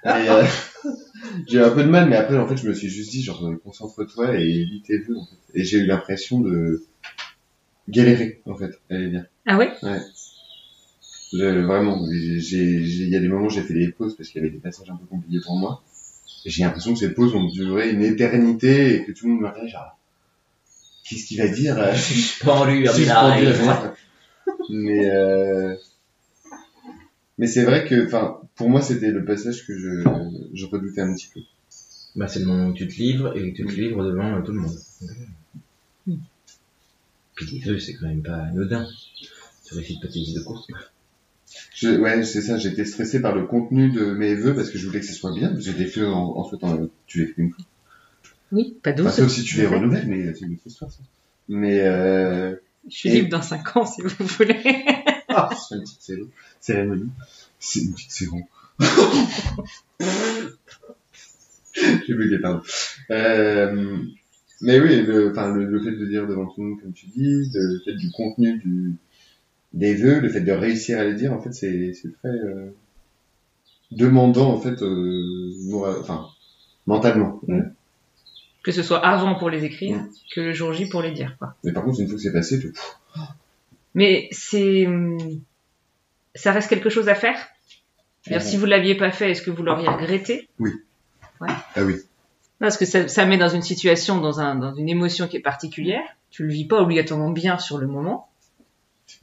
[0.05, 0.43] Et, euh,
[1.47, 3.23] j'ai eu un peu de mal, mais après en fait je me suis juste dit
[3.23, 5.59] genre concentre-toi et lis tes vœux en fait.
[5.59, 6.83] Et j'ai eu l'impression de
[7.87, 9.25] galérer en fait, allez dire.
[9.45, 9.71] Ah ouais?
[11.33, 14.15] Je- vraiment, j'ai, j'ai- j'ai- il y a des moments où j'ai fait des pauses
[14.17, 15.81] parce qu'il y avait des passages un peu compliqués pour moi.
[16.45, 19.41] Et j'ai l'impression que ces pauses ont duré une éternité et que tout le monde
[19.43, 19.99] me regarde genre,
[21.11, 23.45] qu'est-ce qu'il va dire euh, Suspendu suspendu.
[24.69, 25.75] Mais euh,
[27.37, 30.03] mais c'est vrai que, enfin, pour moi c'était le passage que je,
[30.53, 31.41] je redoutais un petit peu.
[32.15, 34.41] Bah, c'est le moment où tu te livres et que tu te livres devant euh,
[34.41, 34.77] tout le monde.
[36.07, 36.15] Mm.
[37.35, 38.87] Puis les vœux, c'est quand même pas anodin.
[39.65, 40.67] Tu récites pas tes listes de courses.
[41.73, 42.57] Je, ouais, c'est ça.
[42.57, 45.33] J'étais stressé par le contenu de mes vœux parce que je voulais que ce soit
[45.33, 45.53] bien.
[45.53, 47.65] Que des vœux en, en souhaitant, tu les fais une fois.
[48.51, 49.11] Oui, pas Enfin, douze.
[49.13, 50.99] sauf si tu les renouvelles, mais c'est une autre histoire ça.
[51.49, 52.55] Mais euh,
[52.89, 54.61] Je suis Et- libre dans 5 ans si vous voulez.
[55.33, 56.31] Ah, c'est une petite cérémonie.
[56.59, 57.09] cérémonie.
[57.57, 58.45] C'est une petite cérémonie.
[62.05, 62.61] J'ai bugué, pardon.
[63.11, 63.97] Euh,
[64.61, 67.05] mais oui, le, enfin, le, le fait de dire devant tout le monde, comme tu
[67.07, 68.93] dis, le fait du contenu du,
[69.73, 72.71] des vœux, le fait de réussir à les dire, en fait, c'est, c'est très euh,
[73.91, 75.53] demandant, en fait, euh,
[76.01, 76.25] enfin,
[76.87, 77.41] mentalement.
[78.63, 80.09] Que ce soit avant pour les écrire Mm.
[80.35, 81.35] que le jour J pour les dire.
[81.39, 81.55] Quoi.
[81.63, 82.71] Mais par contre, une fois que c'est passé, tu,
[83.95, 84.87] Mais c'est.
[86.35, 87.37] Ça reste quelque chose à faire
[88.27, 90.47] dire, si vous l'aviez pas fait, est-ce que vous l'auriez regretté?
[91.41, 91.95] Ah oui.
[91.95, 95.37] Non, Parce que ça, ça met dans une situation, dans, un, dans une émotion qui
[95.37, 96.03] est particulière.
[96.29, 98.29] Tu le vis pas obligatoirement bien sur le moment.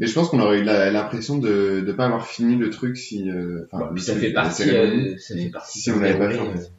[0.01, 3.31] Mais je pense qu'on aurait eu l'impression de ne pas avoir fini le truc si,
[3.31, 5.79] euh, enfin, le puis ça truc, fait partie, euh, ça fait partie.
[5.81, 6.71] Si on l'avait pas fait,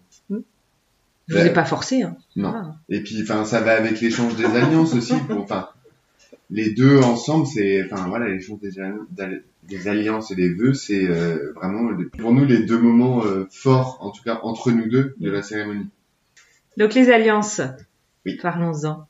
[1.29, 2.01] Je vous ai pas forcé.
[2.01, 2.17] Hein.
[2.35, 2.49] Non.
[2.51, 2.75] Voilà.
[2.89, 5.13] Et puis, enfin, ça va avec l'échange des alliances aussi.
[5.29, 5.69] Enfin,
[6.49, 11.91] les deux ensemble, c'est, enfin, voilà, l'échange des, alliances et des vœux, c'est euh, vraiment,
[12.17, 15.43] pour nous, les deux moments euh, forts, en tout cas entre nous deux, de la
[15.43, 15.87] cérémonie.
[16.77, 17.61] Donc les alliances,
[18.25, 18.39] Oui.
[18.41, 19.05] parlons-en.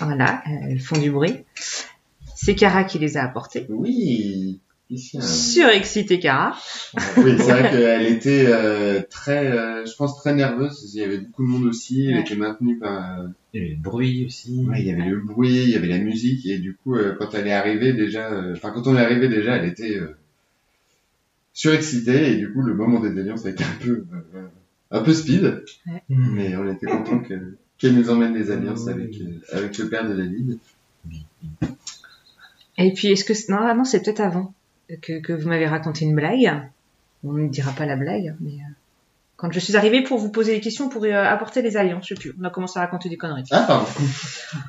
[0.00, 1.44] Voilà, euh, elles font du bruit.
[2.36, 3.66] C'est Cara qui les a apportées.
[3.70, 4.60] Oui.
[4.94, 6.56] Ici, un- Surexcité Cara.
[7.18, 10.90] Oui, c'est vrai qu'elle était euh, très, euh, je pense, très nerveuse.
[10.94, 12.06] Il y avait beaucoup de monde aussi.
[12.06, 12.20] Elle Ouais.
[12.20, 13.20] était maintenue par.
[13.20, 14.64] euh, Il y avait le bruit aussi.
[14.68, 17.14] Ouais, il y avait le bruit, il y avait la musique, et du coup, euh,
[17.18, 20.16] quand elle est arrivée déjà, euh, enfin quand on est arrivé déjà, elle était euh,
[21.52, 24.46] surexcitée, et du coup, le moment des alliances a été un peu, euh,
[24.90, 26.34] un peu speed, Mm.
[26.34, 30.08] mais on était content que qu'elle nous emmène les alliances avec euh, avec le père
[30.08, 30.58] de David.
[32.78, 34.53] Et puis est-ce que non, non, c'est peut-être avant.
[35.02, 36.52] Que, que vous m'avez raconté une blague.
[37.24, 38.72] On ne dira pas la blague, mais euh,
[39.36, 42.14] quand je suis arrivée pour vous poser des questions pour euh, apporter les alliances, je
[42.14, 42.34] sais plus.
[42.40, 43.44] On a commencé à raconter des conneries.
[43.50, 43.86] Ah, pardon.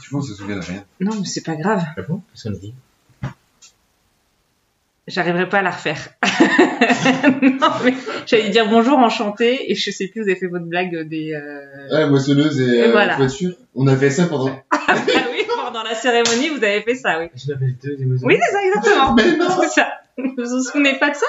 [0.01, 0.83] tu vois, on se souvient de rien.
[0.99, 1.83] Non, mais c'est pas grave.
[1.97, 2.21] Ah bon?
[2.31, 2.73] Qu'est-ce qu'on a dit
[5.07, 6.09] J'arriverai pas à la refaire.
[7.43, 7.93] non, mais
[8.25, 11.33] j'allais dire bonjour, enchanté, et je sais plus, vous avez fait votre blague des.
[11.33, 11.89] Euh...
[11.91, 13.15] Ouais, moissonneuse et, Et euh, voilà.
[13.17, 13.53] voiture.
[13.75, 14.59] On a fait ça pendant.
[14.87, 14.95] Ah
[15.31, 15.43] oui,
[15.75, 17.27] pendant la cérémonie, vous avez fait ça, oui.
[17.35, 19.13] Je m'appelle deux des Oui, c'est ça, exactement.
[19.17, 19.47] Mais non.
[19.61, 19.87] C'est ça.
[20.17, 21.25] Vous vous souvenez pas de ça?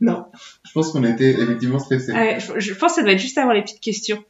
[0.00, 0.26] Non.
[0.66, 2.12] Je pense qu'on était effectivement stressés.
[2.14, 4.22] Ah ouais, je, je pense que ça doit être juste avant les petites questions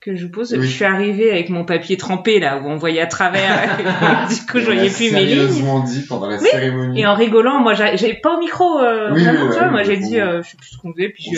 [0.00, 0.52] que je vous pose.
[0.52, 0.62] Oui.
[0.62, 3.78] Je suis arrivée avec mon papier trempé là où on voyait à travers.
[4.28, 5.36] du coup, je voyais plus mes lignes.
[5.36, 6.46] sérieusement dit pendant la Oui.
[6.50, 7.00] cérémonie.
[7.00, 8.78] Et en rigolant, moi, j'a- j'avais pas au micro.
[8.78, 10.76] Euh, Oui, vraiment, oui, tu ouais, vois, moi, j'ai dit, euh, je sais plus ce
[10.78, 11.30] qu'on faisait, puis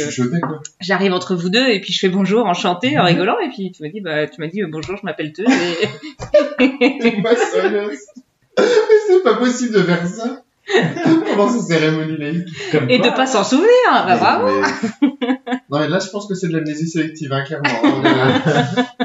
[0.80, 3.82] j'arrive entre vous deux et puis je fais bonjour, enchanté, en rigolant, et puis tu
[3.82, 5.46] m'as dit, bah, tu m'as dit euh, bonjour, je m'appelle Teuse.
[5.48, 5.88] Et...
[7.00, 7.98] T'es moissonneuse.
[8.58, 8.64] Mais
[9.06, 10.42] c'est pas possible de faire ça.
[11.36, 12.48] pendant ces cérémonies laïques.
[12.72, 13.12] Comme et de quoi.
[13.12, 13.68] pas s'en souvenir.
[13.90, 14.46] Bah, Mais- bravo.
[15.02, 15.08] mais-
[15.70, 17.68] Non, mais là, je pense que c'est de l'amnésie sélective, hein, clairement.
[18.04, 18.82] Euh,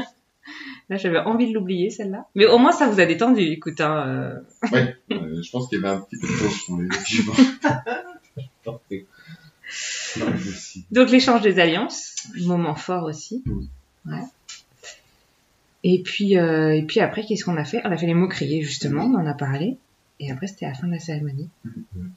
[0.90, 2.26] Là, j'avais envie de l'oublier celle-là.
[2.34, 3.40] Mais au moins, ça vous a détendu.
[3.40, 6.88] Écoute, hein, euh, ouais, euh, je pense qu'il y avait un petit peu de.
[8.64, 9.06] Parfait.
[9.66, 10.84] C'est pas possible.
[10.90, 13.42] Donc l'échange des alliances, moment fort aussi.
[14.06, 14.18] Ouais.
[15.84, 17.80] Et puis euh, et puis après qu'est-ce qu'on a fait?
[17.84, 19.78] On a fait les mots criés justement, on en a parlé.
[20.20, 21.50] Et après c'était la fin de la cérémonie.
[21.64, 22.10] Mhm.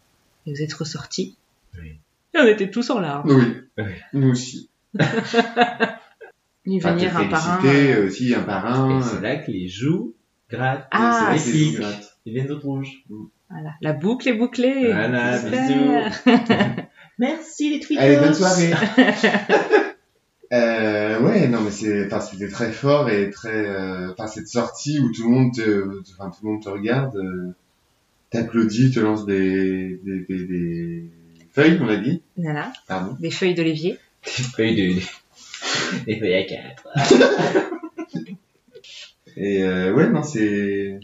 [0.45, 1.38] Et vous êtes ressortis.
[1.80, 2.00] Oui.
[2.34, 3.30] Et on était tous en larmes.
[3.30, 4.70] Oui, nous aussi.
[6.66, 7.66] Ni Enfin, venir un par un.
[7.66, 9.00] euh, aussi un par un.
[9.00, 10.16] Et c'est là que les joues
[10.50, 10.88] grattent.
[10.91, 12.18] Ah, c'est les grattes.
[12.26, 13.04] Ils viennent d'autres rouges.
[13.50, 14.91] Voilà, la boucle est bouclée.
[14.91, 16.12] Voilà, Super.
[17.20, 18.02] Merci les tweetos.
[18.04, 18.74] Allez, bonne soirée.
[20.54, 25.00] euh, ouais, non, mais c'est, enfin, c'était très fort et très, euh, enfin, cette sortie
[25.00, 27.54] où tout le monde te, enfin, tout le monde te regarde, euh,
[28.30, 31.09] t'applaudit, te lance des, des, des, des
[31.53, 32.21] feuilles, on a dit.
[32.38, 33.15] Voilà, Pardon.
[33.19, 33.97] des feuilles d'olivier.
[34.25, 35.01] Des feuilles de...
[36.05, 36.88] Des feuilles à quatre.
[39.36, 40.99] Et euh, ouais, non, c'est,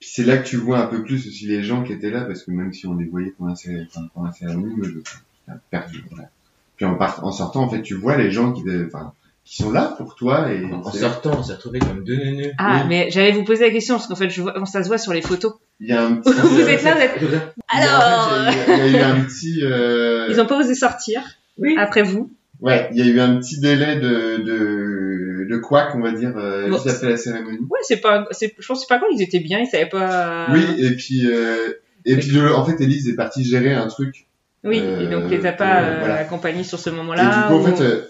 [0.00, 2.44] c'est là que tu vois un peu plus aussi les gens qui étaient là, parce
[2.44, 5.52] que même si on les voyait pendant la cérémonie, enfin, pendant la cérémonie, moi, je,
[5.70, 6.28] perdu, voilà.
[6.76, 9.12] Puis en, part- en sortant, en fait, tu vois les gens qui, enfin,
[9.44, 12.52] qui sont là pour toi et En sortant, on s'est retrouvés comme deux neuneux.
[12.58, 12.88] Ah, Oui.
[12.88, 15.12] mais j'allais vous poser la question parce qu'en fait, je vois, ça se voit sur
[15.12, 15.54] les photos.
[15.82, 17.12] Il y a un petit, Vous êtes là, vous êtes.
[17.20, 18.32] Il y a- Alors,
[18.68, 21.22] il y, a il y a eu un petit, euh, ils ont pas osé sortir
[21.58, 21.74] Oui.
[21.78, 22.30] après vous.
[22.60, 26.32] ouais, il y a eu un petit délai de, de, de couac, on va dire,
[26.36, 26.76] euh, Bon.
[26.76, 27.58] juste après la cérémonie.
[27.70, 29.88] Ouais, c'est pas, c'est, je pense que c'est pas grave, ils étaient bien, ils savaient
[29.88, 30.46] pas.
[30.52, 31.72] Oui, et puis, euh,
[32.04, 34.26] et puis, le- en fait, Elise est partie gérer un truc.
[34.64, 36.14] Oui, Euh, et donc les a pas euh, euh, voilà.
[36.16, 37.24] accompagnés sur ce Et moment-là.
[37.24, 38.02] du coup, en fait, euh,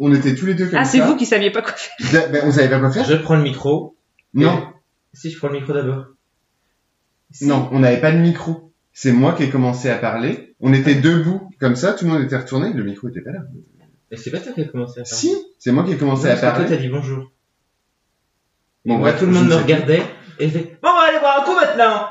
[0.00, 0.90] on était tous les deux comme ah, ça.
[0.92, 2.28] c'est vous qui saviez pas quoi faire.
[2.30, 3.04] Ben, on savait pas quoi faire.
[3.04, 3.94] Je prends le micro.
[4.34, 4.66] Non,
[5.12, 6.06] Si je prends le micro d'abord.
[7.42, 8.72] Non, on n'avait pas de micro.
[8.92, 10.54] C'est moi qui ai commencé à parler.
[10.60, 13.40] On était debout, comme ça, tout le monde était retourné, le micro était pas là.
[14.10, 15.16] Et c'est pas toi qui as commencé à parler.
[15.16, 16.68] Si, c'est moi qui ai commencé à Parce que toi, parler.
[16.68, 17.30] t'as dit bonjour.
[18.84, 20.02] Bon, bref, tout le monde me regardait
[20.38, 22.08] et fait Bon, on va aller boire un coup maintenant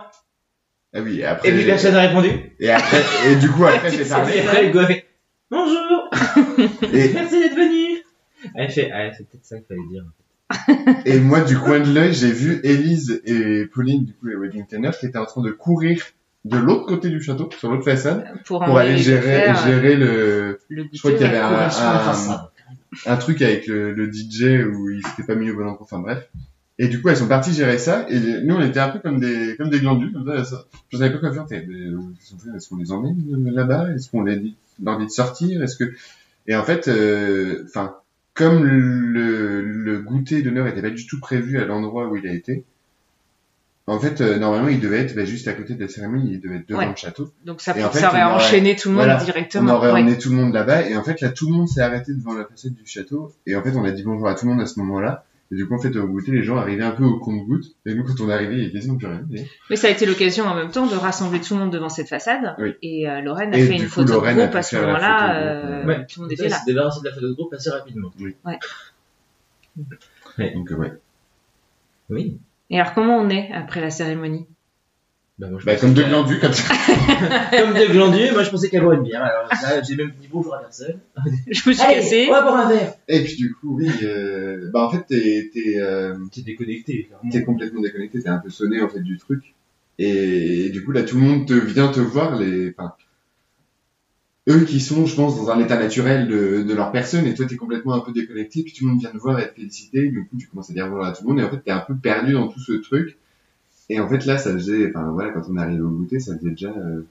[0.93, 1.49] Ah oui, et après.
[1.49, 2.29] Et puis personne n'a répondu.
[2.59, 4.39] Et après, et du coup, après, j'ai Et parlé.
[4.39, 5.05] après, le gars fait
[5.51, 6.09] Bonjour
[6.93, 8.03] Et, Merci d'être venu
[8.55, 10.03] Elle fait Ah, c'est peut-être ça qu'il fallait dire.
[11.05, 14.65] Et moi, du coin de l'œil, j'ai vu Élise et Pauline, du coup, les wedding
[14.65, 16.01] planners, qui étaient en train de courir
[16.45, 20.85] de l'autre côté du château, sur l'autre façade, pour, pour aller gérer, gérer le, le
[20.91, 21.67] je crois qu'il y avait un, ouais.
[23.05, 25.79] un, un truc avec le, le DJ où il s'était pas mis au bon endroit,
[25.81, 26.27] enfin bref.
[26.81, 29.19] Et du coup, elles sont parties gérer ça, et nous, on était un peu comme
[29.19, 30.63] des, comme des glandus, comme ça, ça.
[30.91, 31.91] Je savais pas quoi faire, des-
[32.55, 33.89] est-ce qu'on les emmène euh, là-bas?
[33.93, 35.61] Est-ce qu'on les dit, envie de sortir?
[35.61, 35.91] Est-ce que,
[36.47, 37.95] et en fait, euh, enfin,
[38.39, 42.33] comme le, le goûter d'honneur était pas du tout prévu à l'endroit où il a
[42.33, 42.63] été,
[43.85, 46.39] en fait, euh, normalement, il devait être bah, juste à côté de la cérémonie, il
[46.39, 46.89] devait être devant Ouais.
[46.89, 47.31] le château.
[47.45, 49.71] Donc ça, Et en fait, ça aurait enchaîné tout le monde voilà, directement.
[49.71, 49.99] On aurait Ouais.
[50.01, 52.33] emmené tout le monde là-bas, et en fait, là, tout le monde s'est arrêté devant
[52.33, 54.61] la façade du château, et en fait, on a dit bonjour à tout le monde
[54.61, 55.25] à ce moment-là.
[55.51, 57.95] Et du coup, en fait, au goûter, les gens arrivaient un peu au compte-goutte, et
[57.95, 59.25] nous, quand on est arrivé, il y avait quasiment plus rien.
[59.33, 61.89] Et, Mais ça a été l'occasion en même temps de rassembler tout le monde devant
[61.89, 62.53] cette façade.
[62.59, 62.75] Oui.
[62.83, 64.61] Et euh, Lorraine a Et fait du une coup, photo Lorraine de a groupe à
[64.61, 65.41] ce moment-là.
[65.41, 66.05] euh, Ouais.
[66.05, 66.55] Tout le monde était là.
[66.57, 68.11] s'est débarrassé de la photo de groupe assez rapidement.
[70.37, 70.93] donc, euh, ouais.
[72.09, 72.37] Oui.
[72.69, 74.45] Et alors comment on est après la cérémonie?
[75.39, 76.73] Bah, moi, je Bah, comme deux glandus, comme ça.
[77.51, 79.23] Comme deux glandus, moi je pensais qu'elle boirait une bière.
[79.23, 80.99] Alors là, j'ai même dit bonjour à personne.
[81.49, 82.25] Je me suis Allez, cassée.
[82.29, 82.93] on va boire un verre.
[83.07, 87.29] Et puis, du coup, oui, euh, bah, en fait, t'es, t'es, euh, T'es déconnecté, clairement.
[87.31, 89.55] t'es complètement déconnecté, t'es un peu sonné, en fait, du truc.
[89.97, 92.93] Et, du coup, là, tout le monde te vient te voir, les, enfin,
[94.49, 97.45] eux qui sont, je pense, dans un état naturel de, de leur personne, et toi,
[97.45, 100.09] t'es complètement un peu déconnecté, puis tout le monde vient te voir et te féliciter,
[100.09, 101.71] du coup, tu commences à dire bonjour à tout le monde, et en fait, t'es
[101.71, 103.17] un peu perdu dans tout ce truc.
[103.89, 106.37] Et en fait, là, ça faisait, enfin, voilà, quand on est arrivé au goûter, ça
[106.37, 107.01] faisait déjà, euh,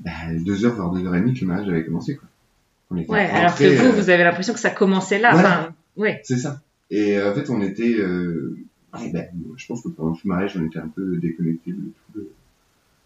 [0.00, 2.28] bah, deux heures, voire deux heures et demie que le mariage avait commencé, quoi.
[2.90, 5.32] On était Ouais, alors que vous, euh, vous avez l'impression que ça commençait là.
[5.32, 5.60] Voilà.
[5.60, 6.20] Enfin, ouais.
[6.24, 6.62] C'est ça.
[6.90, 8.56] Et euh, en fait, on était, euh,
[8.94, 11.76] ouais, ben, je pense que pendant tout le mariage, on était un peu déconnectés de
[11.76, 12.30] tout le...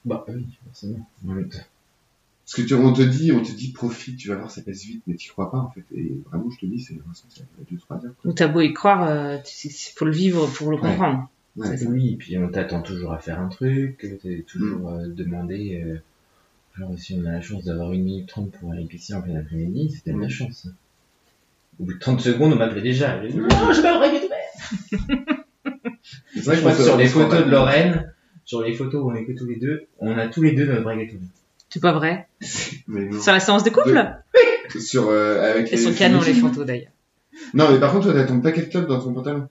[0.04, 1.04] Bah oui, forcément.
[1.26, 4.82] Parce que tu, on te dit, on te dit, profite, tu vas voir, ça passe
[4.84, 5.84] vite, mais tu crois pas, en fait.
[5.96, 7.24] Et vraiment, je te dis, c'est, ça
[7.56, 8.14] fait deux, trois heures.
[8.24, 10.82] Ou t'as beau y croire, euh, il faut le vivre pour le Ouais.
[10.82, 11.28] comprendre.
[11.56, 11.86] Ouais.
[11.86, 15.98] Oui, et puis on t'attend toujours à faire un truc, t'es toujours euh, demandé, euh,
[16.78, 19.36] genre si on a la chance d'avoir une minute trente pour aller pisser en plein
[19.38, 20.30] après-midi, c'était de la Mm.
[20.30, 20.66] chance.
[21.78, 23.18] Au bout de 30 secondes, on m'appelait déjà.
[23.18, 24.28] Dit, non, je vais braguer tout
[26.34, 28.12] C'est vrai Je qu'on crois que se- sur les photos de Lorraine,
[28.44, 30.66] sur les photos où on est que tous les deux, on a tous les deux
[30.66, 31.12] notre braguette.
[31.68, 32.28] C'est pas vrai?
[32.88, 33.20] Mais non.
[33.20, 34.02] Sur la séance de couple?
[34.80, 36.90] Sur, euh, avec Elles les sont canon les photos d'ailleurs.
[37.54, 39.48] Non, mais par contre, toi, t'as ton paquet de clubs dans ton pantalon.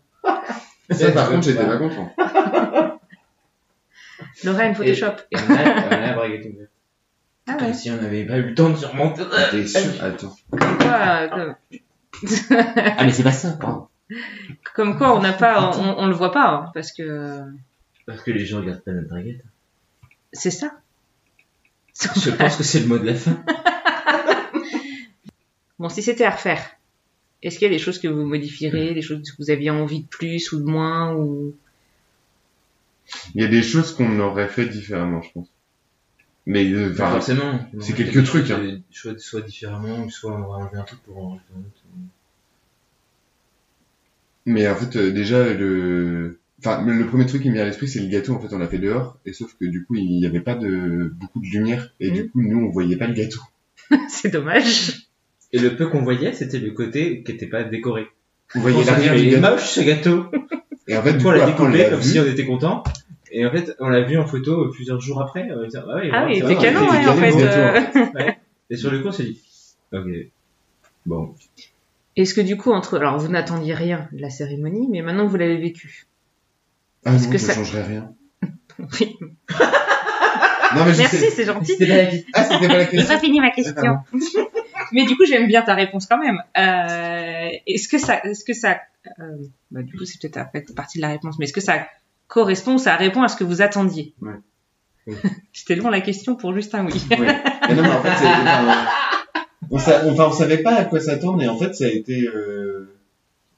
[0.89, 2.13] Ça, par contre, j'étais pas content.
[4.43, 5.15] Lorraine, Photoshop.
[5.31, 6.69] Et on a, on a la braguette ouverte.
[7.47, 7.73] Ah Comme ouais.
[7.73, 9.23] si on n'avait pas eu le temps de surmonter.
[9.51, 10.03] T'es sûr?
[10.03, 10.35] Attends.
[10.51, 11.55] Comme quoi, euh, comme-
[12.97, 13.87] Ah, mais c'est pas ça, pardon.
[14.75, 17.39] comme quoi on n'a pas, on, on le voit pas, hein, parce que
[18.05, 19.41] Parce que les gens regardent pas notre braguette.
[20.33, 20.71] c'est ça.
[22.15, 23.43] Je pense que c'est le mot de la fin.
[25.79, 26.61] Bon, si c'était à refaire,
[27.43, 30.01] est-ce qu'il y a des choses que vous modifierez, des choses que vous aviez envie
[30.03, 31.53] de plus ou de moins ou?
[33.35, 35.47] Il y a des choses qu'on aurait fait différemment, je pense.
[36.45, 37.59] Mais, euh, Enfin, enfin, forcément.
[37.79, 38.59] c'est quelques trucs, hein.
[38.61, 41.59] Euh, Soit, soit différemment, ou soit on aurait enlevé un truc pour en rajouter un
[41.59, 41.81] autre.
[44.45, 47.87] mais en fait, euh, déjà, le, enfin, le premier truc qui me vient à l'esprit,
[47.87, 48.33] c'est le gâteau.
[48.33, 50.55] En fait, on l'a fait dehors, et sauf que du coup, il y avait pas
[50.55, 52.15] de, beaucoup de lumière, et Mhm.
[52.15, 53.41] du coup, nous, on voyait pas le gâteau.
[54.09, 55.10] C'est dommage.
[55.53, 58.07] Et le peu qu'on voyait, c'était le côté qui était pas décoré.
[58.55, 60.25] On voyait l'arrière il est moche ce gâteau.
[60.87, 62.83] Et en fait, du on l'a découpé comme si on était content.
[63.31, 65.47] Et en fait, on l'a vu en photo plusieurs jours après.
[65.51, 67.33] On ah oui, Ah ouais, oui, vrai, canon, il ouais, en fait.
[67.41, 68.05] euh.
[68.15, 68.37] Ouais.
[68.69, 69.41] Et sur le coup, on s'est dit,
[69.93, 70.05] ok.
[71.05, 71.33] Bon.
[72.17, 75.31] Est-ce que du coup, entre, alors vous n'attendiez rien de la cérémonie, mais maintenant que
[75.31, 76.07] vous l'avez vécu.
[77.05, 78.11] Ah Est-ce non, que ça ça- changerait rien.
[78.99, 79.17] Oui.
[80.73, 81.29] Non, mais je Merci, sais.
[81.31, 81.73] c'est gentil.
[81.73, 82.25] C'était pas la vie.
[82.33, 83.13] Ah, c'était pas la J'ai question.
[83.13, 83.93] pas fini ma question.
[84.91, 86.41] Mais du coup, j'aime bien ta réponse quand même.
[86.57, 88.79] Euh, est-ce que ça, est-ce que ça,
[89.19, 89.23] euh,
[89.71, 91.87] bah, du coup, c'est peut-être après partie de la réponse, mais est-ce que ça
[92.27, 94.13] correspond, ça répond à ce que vous attendiez?
[94.21, 94.33] Ouais.
[95.07, 95.15] Oui.
[95.53, 96.93] C'était long la question pour juste un oui.
[97.11, 97.17] Ouais.
[97.67, 98.27] Mais non, mais en fait,
[99.69, 102.27] on, sa- enfin, on savait pas à quoi s'attendre, et en fait, ça a été,
[102.27, 102.93] euh,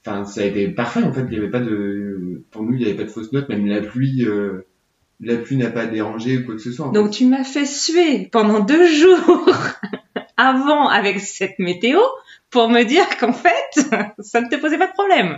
[0.06, 2.82] enfin, ça a été parfait, en fait, il y avait pas de, pour nous, il
[2.82, 4.66] y avait pas de fausses notes, même la pluie, euh,
[5.22, 6.88] la pluie n'a pas dérangé ou quoi que ce soit.
[6.88, 9.50] en Donc tu m'as fait suer pendant deux jours
[10.38, 12.00] avant avec cette météo
[12.50, 13.52] pour me dire qu'en fait,
[14.20, 15.38] ça ne te posait pas de problème.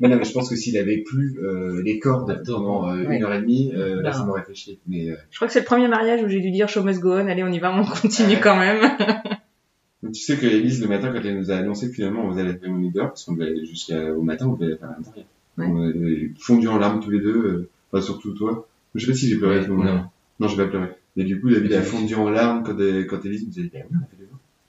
[0.00, 3.16] Mais non, mais je pense que s'il avait plu, euh, les cordes pendant euh, Ouais.
[3.16, 4.78] une heure et demie, euh, là, ça m'aurait fait chier.
[4.88, 7.00] Mais, euh, Je crois que c'est le premier mariage où j'ai dû dire show must
[7.00, 8.80] go on, allez on y va, on continue quand même.
[10.12, 12.44] tu sais que Elise, le matin, quand elle nous a annoncé que finalement on faisait
[12.44, 15.26] la cérémonie dehors, parce qu'on devait aller jusqu'au matin, on devait faire l'intérieur.
[15.58, 15.66] Ouais.
[15.68, 18.66] On avait fondu en larmes tous les deux, euh, enfin, surtout toi.
[18.94, 19.94] Je sais pas si j'ai pleuré à ce moment-là.
[19.94, 20.04] Non.
[20.40, 20.88] Non, j'ai pas pleuré.
[21.16, 22.76] Mais du coup, David a fondu en larmes quand,
[23.08, 23.70] quand Elise nous a dit,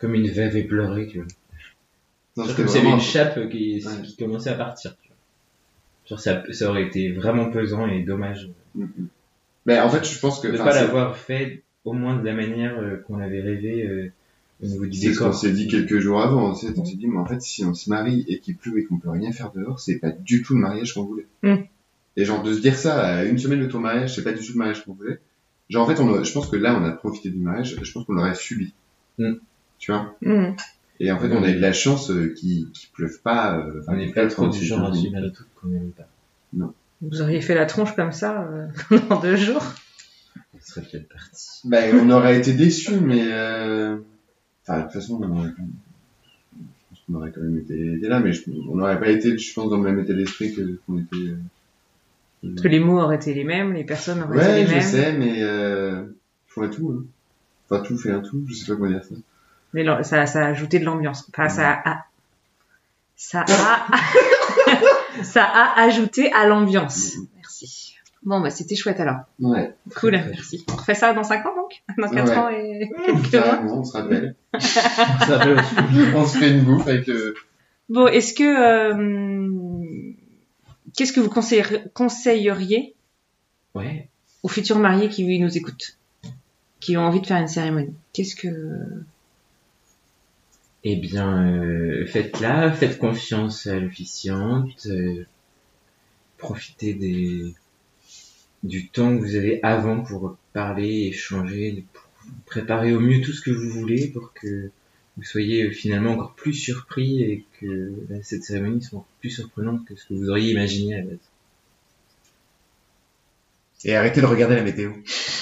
[0.01, 1.27] Comme une veuve éplorée, tu vois.
[2.37, 4.01] Non, C'est s'il y avait vraiment- une chape qui, Ouais.
[4.03, 4.95] qui commençait à partir.
[5.01, 5.17] Tu vois.
[6.09, 9.07] Genre, ça, ça aurait été vraiment pesant et dommage Mm, mm.
[9.65, 12.33] Ben, en fait, je pense que, de pas c'est- l'avoir fait au moins de la
[12.33, 14.11] manière euh, qu'on avait rêvé euh,
[14.63, 15.39] au niveau du c'est ce qu'on décor.
[15.39, 17.73] s'est dit quelques jours avant, tu sais, on s'est dit, mais en fait, si on
[17.73, 20.53] se marie et qu'il pleut et qu'on peut rien faire dehors, c'est pas du tout
[20.55, 21.27] le mariage qu'on voulait.
[21.43, 21.55] Mm.
[22.17, 24.39] Et genre, de se dire ça à une semaine de ton mariage, c'est pas du
[24.45, 25.19] tout le mariage qu'on voulait.
[25.69, 27.91] Genre, en fait, on a- je pense que là, on a profité du mariage, je
[27.91, 28.73] pense qu'on l'aurait subi.
[29.17, 29.33] Mm.
[29.81, 30.15] Tu vois?
[30.21, 30.53] Hmm.
[30.99, 33.81] Et en fait, on a eu de la chance euh, qu'il qu'il pleuve pas, euh,
[33.87, 36.07] On n'est qu'il pas trop du genre à qu'on n'aime pas.
[37.01, 39.63] Vous auriez fait la tronche comme ça euh, pendant deux jours?
[40.53, 41.61] On serait peut-être parti.
[41.65, 43.97] Ben, on aurait été déçus, mais euh...
[44.61, 45.49] enfin, de toute façon, on aurait...
[45.49, 46.59] je
[46.89, 49.53] pense qu'on aurait quand même été, été là, mais je- on n'aurait pas été, je
[49.55, 51.15] pense, dans le même état d'esprit que qu'on était.
[52.43, 54.79] euh, Que les mots auraient été les mêmes, les personnes auraient Ouais, été je les
[54.79, 54.87] mêmes.
[54.87, 56.03] sais, mais euh...
[56.57, 56.91] un tout.
[56.91, 57.05] Hein.
[57.67, 58.45] Enfin, tout fait un tout.
[58.47, 59.15] Je sais pas comment dire ça.
[59.73, 61.25] Mais ça, ça a ajouté de l'ambiance.
[61.33, 62.05] Enfin, ça a,
[63.15, 63.87] ça a,
[65.23, 67.13] ça a ajouté à l'ambiance.
[67.37, 67.95] Merci.
[68.23, 69.21] Bon, bah, c'était chouette alors.
[69.39, 69.73] Ouais.
[69.95, 70.63] Cool, merci.
[70.71, 71.81] On refait ça dans 5 ans donc?
[71.97, 72.37] Dans 4 Ouais.
[72.37, 72.91] ans et
[73.31, 74.35] quelques mois on se rappelle.
[76.15, 77.09] On se fait une bouffe avec.
[77.09, 77.33] Euh...
[77.89, 78.43] Bon, est-ce que.
[78.43, 79.83] euh,
[80.95, 82.95] Qu'est-ce que vous conseilleriez, conseilleriez
[83.73, 84.09] Ouais.
[84.43, 85.97] aux futurs mariés qui nous écoutent
[86.81, 87.93] Qui ont envie de faire une cérémonie?
[88.13, 88.49] Qu'est-ce que.
[90.83, 95.25] Eh bien, euh, faites-la, faites confiance à l'officiante, euh,
[96.37, 97.53] profitez des,
[98.63, 102.03] du temps que vous avez avant pour parler, échanger, pour
[102.45, 104.69] préparez au mieux tout ce que vous voulez pour que
[105.17, 109.85] vous soyez finalement encore plus surpris et que bah, cette cérémonie soit encore plus surprenante
[109.85, 111.17] que ce que vous auriez imaginé à la base.
[113.83, 114.91] Et arrêtez de regarder la météo.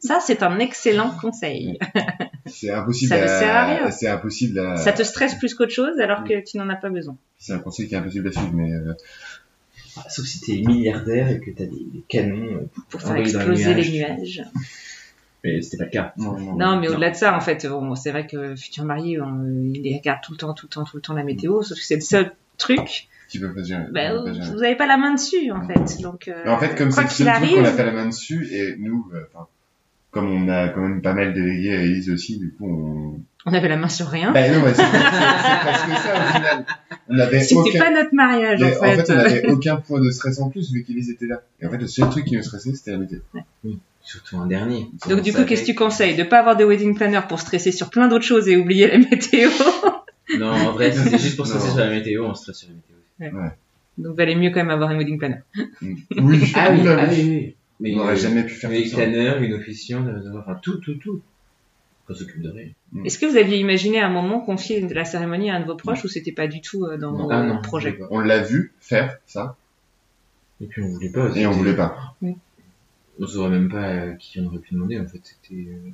[0.00, 1.78] Ça, c'est un excellent conseil.
[2.54, 3.90] C'est impossible Ça ne sert à rien.
[3.90, 4.76] C'est impossible à...
[4.76, 7.16] Ça te stresse plus qu'autre chose alors que tu n'en as pas besoin.
[7.38, 8.92] C'est un conseil qui est impossible à suivre, mais euh,
[9.96, 12.54] Ah, Sauf si t'es milliardaire et que t'as des, des canons.
[12.54, 13.92] euh, Pour faire exploser les nuages.
[14.18, 14.44] nuages.
[15.44, 16.14] Mais c'était pas le cas.
[16.16, 16.56] non, non.
[16.56, 19.44] Non, mais au-delà de ça, en fait, bon, c'est vrai que futur marié, on-
[19.74, 21.84] il regarde tout le temps, tout le temps, tout le temps la météo, sauf que
[21.84, 23.08] c'est le seul truc.
[23.28, 23.84] Qui peut pas gérer.
[23.92, 24.48] Bah, peut pas gérer.
[24.48, 26.00] vous n'avez pas la main dessus, en fait.
[26.00, 27.84] Donc, euh, en fait, comme quoi c'est qu'il le seul truc, on a arrive, pas
[27.84, 29.46] la main dessus, et nous, euh, enfin,
[30.14, 33.20] comme on a quand même pas mal délégué à Elise aussi, du coup, on...
[33.50, 34.32] on avait la main sur rien.
[34.32, 36.64] Bah non, c'est c'est presque ça, au final.
[37.10, 37.78] On avait C'était aucun...
[37.78, 39.10] pas notre mariage, mais en fait.
[39.12, 41.42] on avait aucun point de stress en plus, vu qu'Elise était là.
[41.60, 43.18] Et en fait, le seul truc qui nous stressait, c'était la météo.
[44.00, 44.86] Surtout un dernier.
[45.08, 46.16] Donc, du coup, qu'est-ce que fait- tu conseilles?
[46.16, 48.98] De pas avoir de wedding planner pour stresser sur plein d'autres choses et oublier la
[48.98, 49.50] météo?
[50.38, 51.74] Non, en vrai, c'est juste pour stresser Non.
[51.74, 52.68] sur la météo, on stresse sur
[53.20, 53.50] la météo.
[53.98, 55.42] Donc, valait mieux quand même avoir un wedding planner.
[55.82, 56.04] Oui,
[56.54, 57.54] Ah oui, ah oui, oui.
[57.84, 59.04] Mais On n'aurait jamais pu faire une tout ça.
[59.04, 60.08] une officiante,
[60.38, 61.20] enfin tout, tout, tout.
[62.08, 62.68] On s'occupe de rien.
[62.92, 63.06] Mm.
[63.06, 65.74] Est-ce que vous aviez imaginé à un moment confier la cérémonie à un de vos
[65.76, 67.24] proches ou c'était pas du tout euh, dans Non.
[67.24, 69.56] vos Ah non, projets On l'a vu faire ça,
[70.60, 71.30] Et puis on voulait pas.
[71.36, 72.14] et on voulait pas.
[73.20, 75.20] On saurait même pas euh, qui on aurait pu demander en fait.
[75.22, 75.66] C'était.
[75.68, 75.90] euh,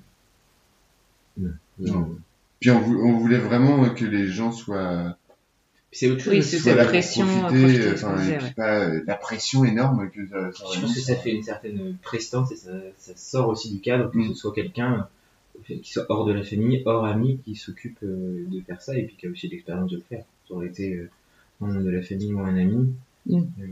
[1.38, 1.50] Non.
[1.78, 2.16] Non.
[2.60, 5.16] Puis on, vou- on voulait vraiment que les gens soient,
[5.92, 6.32] C'est autre chose.
[6.34, 8.52] Oui, c'est cette pression, profiter, profiter, ce enfin, qu'on et disait, puis ouais.
[8.54, 11.96] pas euh, la pression énorme que ça, ça Je pense que ça fait une certaine
[12.02, 14.28] prestance et ça, ça sort aussi du cadre que Mm.
[14.28, 15.08] ce soit quelqu'un
[15.66, 19.02] qui soit hors de la famille, hors ami, qui s'occupe euh, de faire ça et
[19.04, 20.24] puis qui a aussi l'expérience de le faire.
[20.48, 21.10] Ça aurait été euh,
[21.60, 22.92] un membre de la famille ou un ami,
[23.26, 23.36] Mm.
[23.60, 23.66] euh,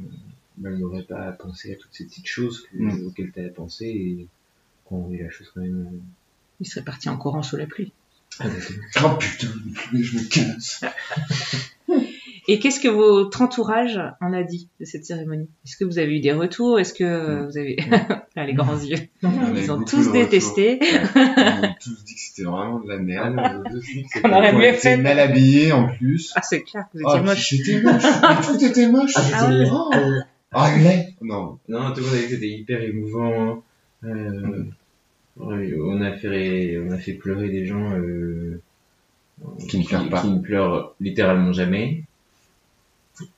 [0.58, 3.06] ben, il n'aurait pas pensé à toutes ces petites choses que, Mm.
[3.06, 4.26] auxquelles tu as pensé et
[4.84, 5.88] qu'on aurait la chose quand même.
[6.60, 7.92] Il serait parti en courant sous la pluie.
[8.40, 9.48] Oh putain,
[9.94, 10.84] je me casse.
[12.51, 15.49] Et qu'est-ce que votre entourage en a dit de cette cérémonie?
[15.66, 16.80] Est-ce que vous avez eu des retours?
[16.80, 17.76] Est-ce que euh, vous avez
[18.36, 20.78] Là, les grands yeux Ils ont tous détesté.
[20.82, 23.36] Ils ont tous dit que c'était vraiment de la merde.
[23.38, 24.96] Ils ont tous dit que c'était- On aurait mieux fait.
[24.96, 26.32] mal habillé en plus.
[26.36, 27.49] Ah, c'est clair que vous Ah, étiez puis moche.
[27.51, 28.03] C'était moche.
[28.22, 29.12] Mais tout était moche.
[29.16, 29.64] Ah ouais.
[29.70, 29.90] Oh,
[30.53, 31.14] ah, laid.
[31.20, 31.59] Non.
[31.68, 33.62] Non, tout le monde a dit que c'était hyper émouvant.
[34.05, 34.64] Euh,
[35.36, 38.61] on a fait, on a fait pleurer des gens euh,
[39.68, 40.22] Qui ne pleurent pas.
[40.22, 42.05] qui ne pleurent littéralement jamais.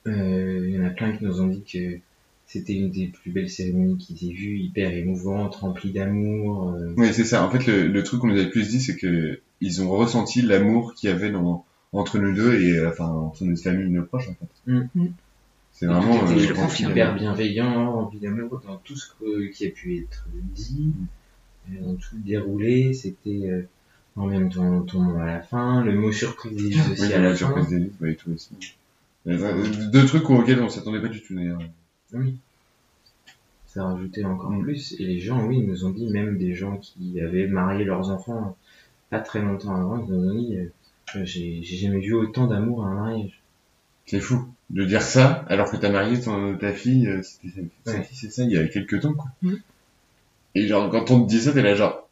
[0.07, 1.99] Euh, Il y en a plein qui nous ont dit que
[2.47, 6.71] c'était une des plus belles cérémonies qu'ils aient vues, hyper émouvante, remplie d'amour.
[6.71, 6.95] euh.
[6.97, 7.45] Oui, c'est ça.
[7.47, 9.91] En fait, le, le truc qu'on nous a le plus dit, c'est que ils ont
[9.91, 13.87] ressenti l'amour qu'il y avait dans, entre nous deux et, euh, enfin, entre notre famille
[13.87, 14.73] et nos proches, en fait.
[14.73, 14.89] Mm.
[14.95, 15.09] Mm.
[15.73, 16.91] C'est vraiment, Tout euh, je confirme.
[16.93, 20.93] hyper bienveillant, rempli d'amour dans tout ce que- qui a pu être dit,
[21.69, 22.93] dans tout le déroulé.
[22.93, 23.63] C'était euh,
[24.17, 27.29] en même temps ton mot à la fin, le mot surprise aussi Oui, à la
[27.29, 27.37] la fin.
[27.37, 28.51] surprise d'Élise, oui, tout aussi.
[29.31, 31.61] Euh, Deux trucs auxquels on s'attendait pas du tout, d'ailleurs.
[32.13, 32.39] Oui.
[33.67, 34.63] Ça rajoutait encore Mm.
[34.63, 34.97] plus.
[34.99, 38.11] Et les gens, oui, ils nous ont dit, même des gens qui avaient marié leurs
[38.11, 38.57] enfants
[39.11, 42.85] pas très longtemps avant, ils nous ont dit, euh, j'ai j'ai jamais vu autant d'amour
[42.85, 43.41] à un mariage.
[44.07, 47.93] C'est fou de dire ça alors que t'as marié ton, ta fille, euh, c'était sa
[47.93, 48.03] Ouais.
[48.05, 49.31] fille, c'est ça, il y a quelques temps, quoi.
[49.43, 49.55] Mm.
[50.57, 52.09] Et genre, quand on te dit ça, t'es là genre,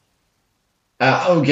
[1.01, 1.51] ah, ok,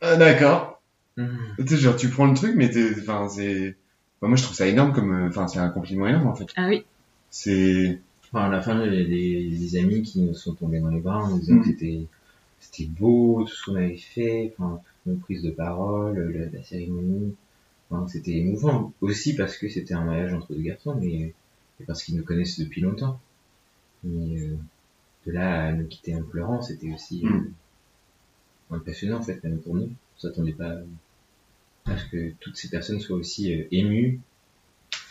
[0.00, 0.80] ah, d'accord.
[1.16, 3.76] Tu sais, genre, tu prends le truc, mais t'es, enfin, c'est,
[4.20, 6.46] enfin, moi, je trouve ça énorme comme, euh, enfin, c'est un compliment énorme, en fait.
[6.56, 6.84] Ah oui.
[7.30, 8.00] C'est,
[8.32, 10.88] Enfin, à la fin, il y a des, des amis qui nous sont tombés dans
[10.88, 11.60] les bras en nous disant Mm.
[11.62, 12.00] que c'était,
[12.60, 17.34] c'était beau, tout ce qu'on avait fait, enfin, nos prises de parole, la, la cérémonie.
[17.90, 21.34] Enfin, c'était émouvant aussi parce que c'était un mariage entre deux garçons, mais
[21.80, 23.18] et parce qu'ils nous connaissent depuis longtemps.
[24.04, 24.56] Mais euh,
[25.26, 27.52] de là à nous quitter en pleurant, c'était aussi euh, Mm.
[28.70, 29.88] impressionnant en fait, même pour nous.
[30.16, 30.76] On s'attendait pas
[31.86, 34.20] à ce que toutes ces personnes soient aussi euh, émues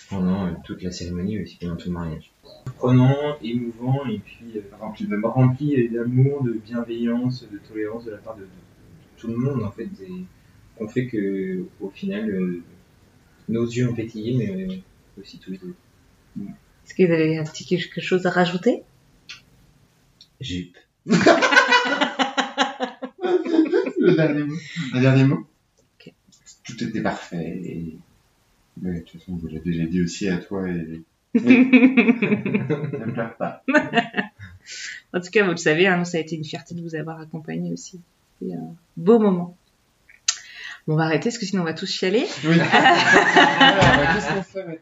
[0.09, 2.31] pendant euh, toute la cérémonie, aussi pendant tout le mariage.
[2.77, 8.43] Prenant, émouvant et puis euh, rempli d'amour, de bienveillance, de tolérance de la part de,
[8.43, 8.47] de
[9.17, 9.89] tout le monde en fait.
[10.01, 10.25] Et
[10.79, 12.63] on fait que au final, euh,
[13.49, 14.75] nos yeux ont pétillé, mais euh,
[15.19, 15.75] aussi tous les deux.
[16.85, 18.83] Est-ce que vous avez un petit quelque chose à rajouter?
[20.39, 20.77] Jupe.
[24.01, 24.55] Le dernier mot.
[24.93, 25.45] Un dernier mot?
[26.69, 27.61] Tout était parfait.
[27.63, 27.97] Et...
[28.77, 31.01] De toute façon, vous l'avez déjà dit aussi à toi et...
[31.35, 33.63] ne pleure pas.
[35.13, 37.19] En tout cas, vous le savez, hein, ça a été une fierté de vous avoir
[37.19, 37.99] accompagné aussi.
[38.39, 39.57] C'était un beau moment.
[40.85, 42.25] Bon, on va arrêter, parce que sinon on va tous chialer.
[42.45, 42.59] Oui.
[43.59, 44.79] Alors, fait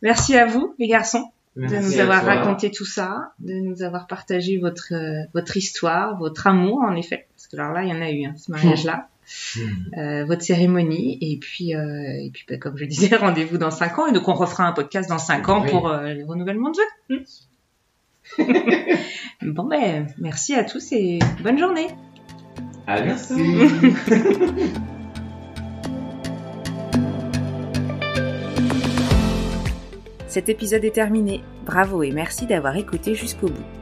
[0.00, 1.30] Merci à vous, les garçons.
[1.56, 2.34] de nous avoir toi.
[2.34, 7.26] raconté tout ça, de nous avoir partagé votre euh, votre histoire, votre amour en effet,
[7.36, 9.08] parce que alors là il y en a eu hein, ce mariage-là,
[9.96, 13.98] euh, votre cérémonie et puis euh, et puis bah, comme je disais rendez-vous dans cinq
[13.98, 15.70] ans et donc on refera un podcast dans cinq ans Oui.
[15.70, 16.78] pour euh, les renouvellements de
[17.10, 17.24] vœux.
[19.42, 21.88] bon ben merci à tous et bonne journée.
[22.86, 23.34] À bientôt.
[30.32, 31.42] Cet épisode est terminé.
[31.66, 33.81] Bravo et merci d'avoir écouté jusqu'au bout.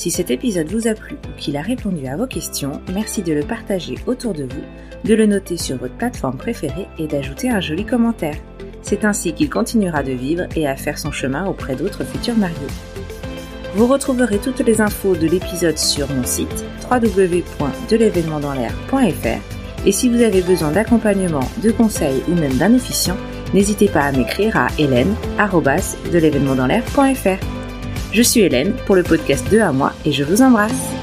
[0.00, 3.34] Si cet épisode vous a plu ou qu'il a répondu à vos questions, merci de
[3.34, 4.62] le partager autour de vous,
[5.04, 8.38] de le noter sur votre plateforme préférée et d'ajouter un joli commentaire.
[8.80, 12.56] C'est ainsi qu'il continuera de vivre et à faire son chemin auprès d'autres futurs mariés.
[13.74, 20.40] Vous retrouverez toutes les infos de l'épisode sur mon site www.delevénementdanslair.fr et si vous avez
[20.40, 23.18] besoin d'accompagnement, de conseils ou même d'un officiant,
[23.52, 27.59] n'hésitez pas à m'écrire à hélène.de l'événement dans l'air.fr.
[28.12, 30.99] Je suis Hélène pour le podcast 2 à moi et je vous embrasse.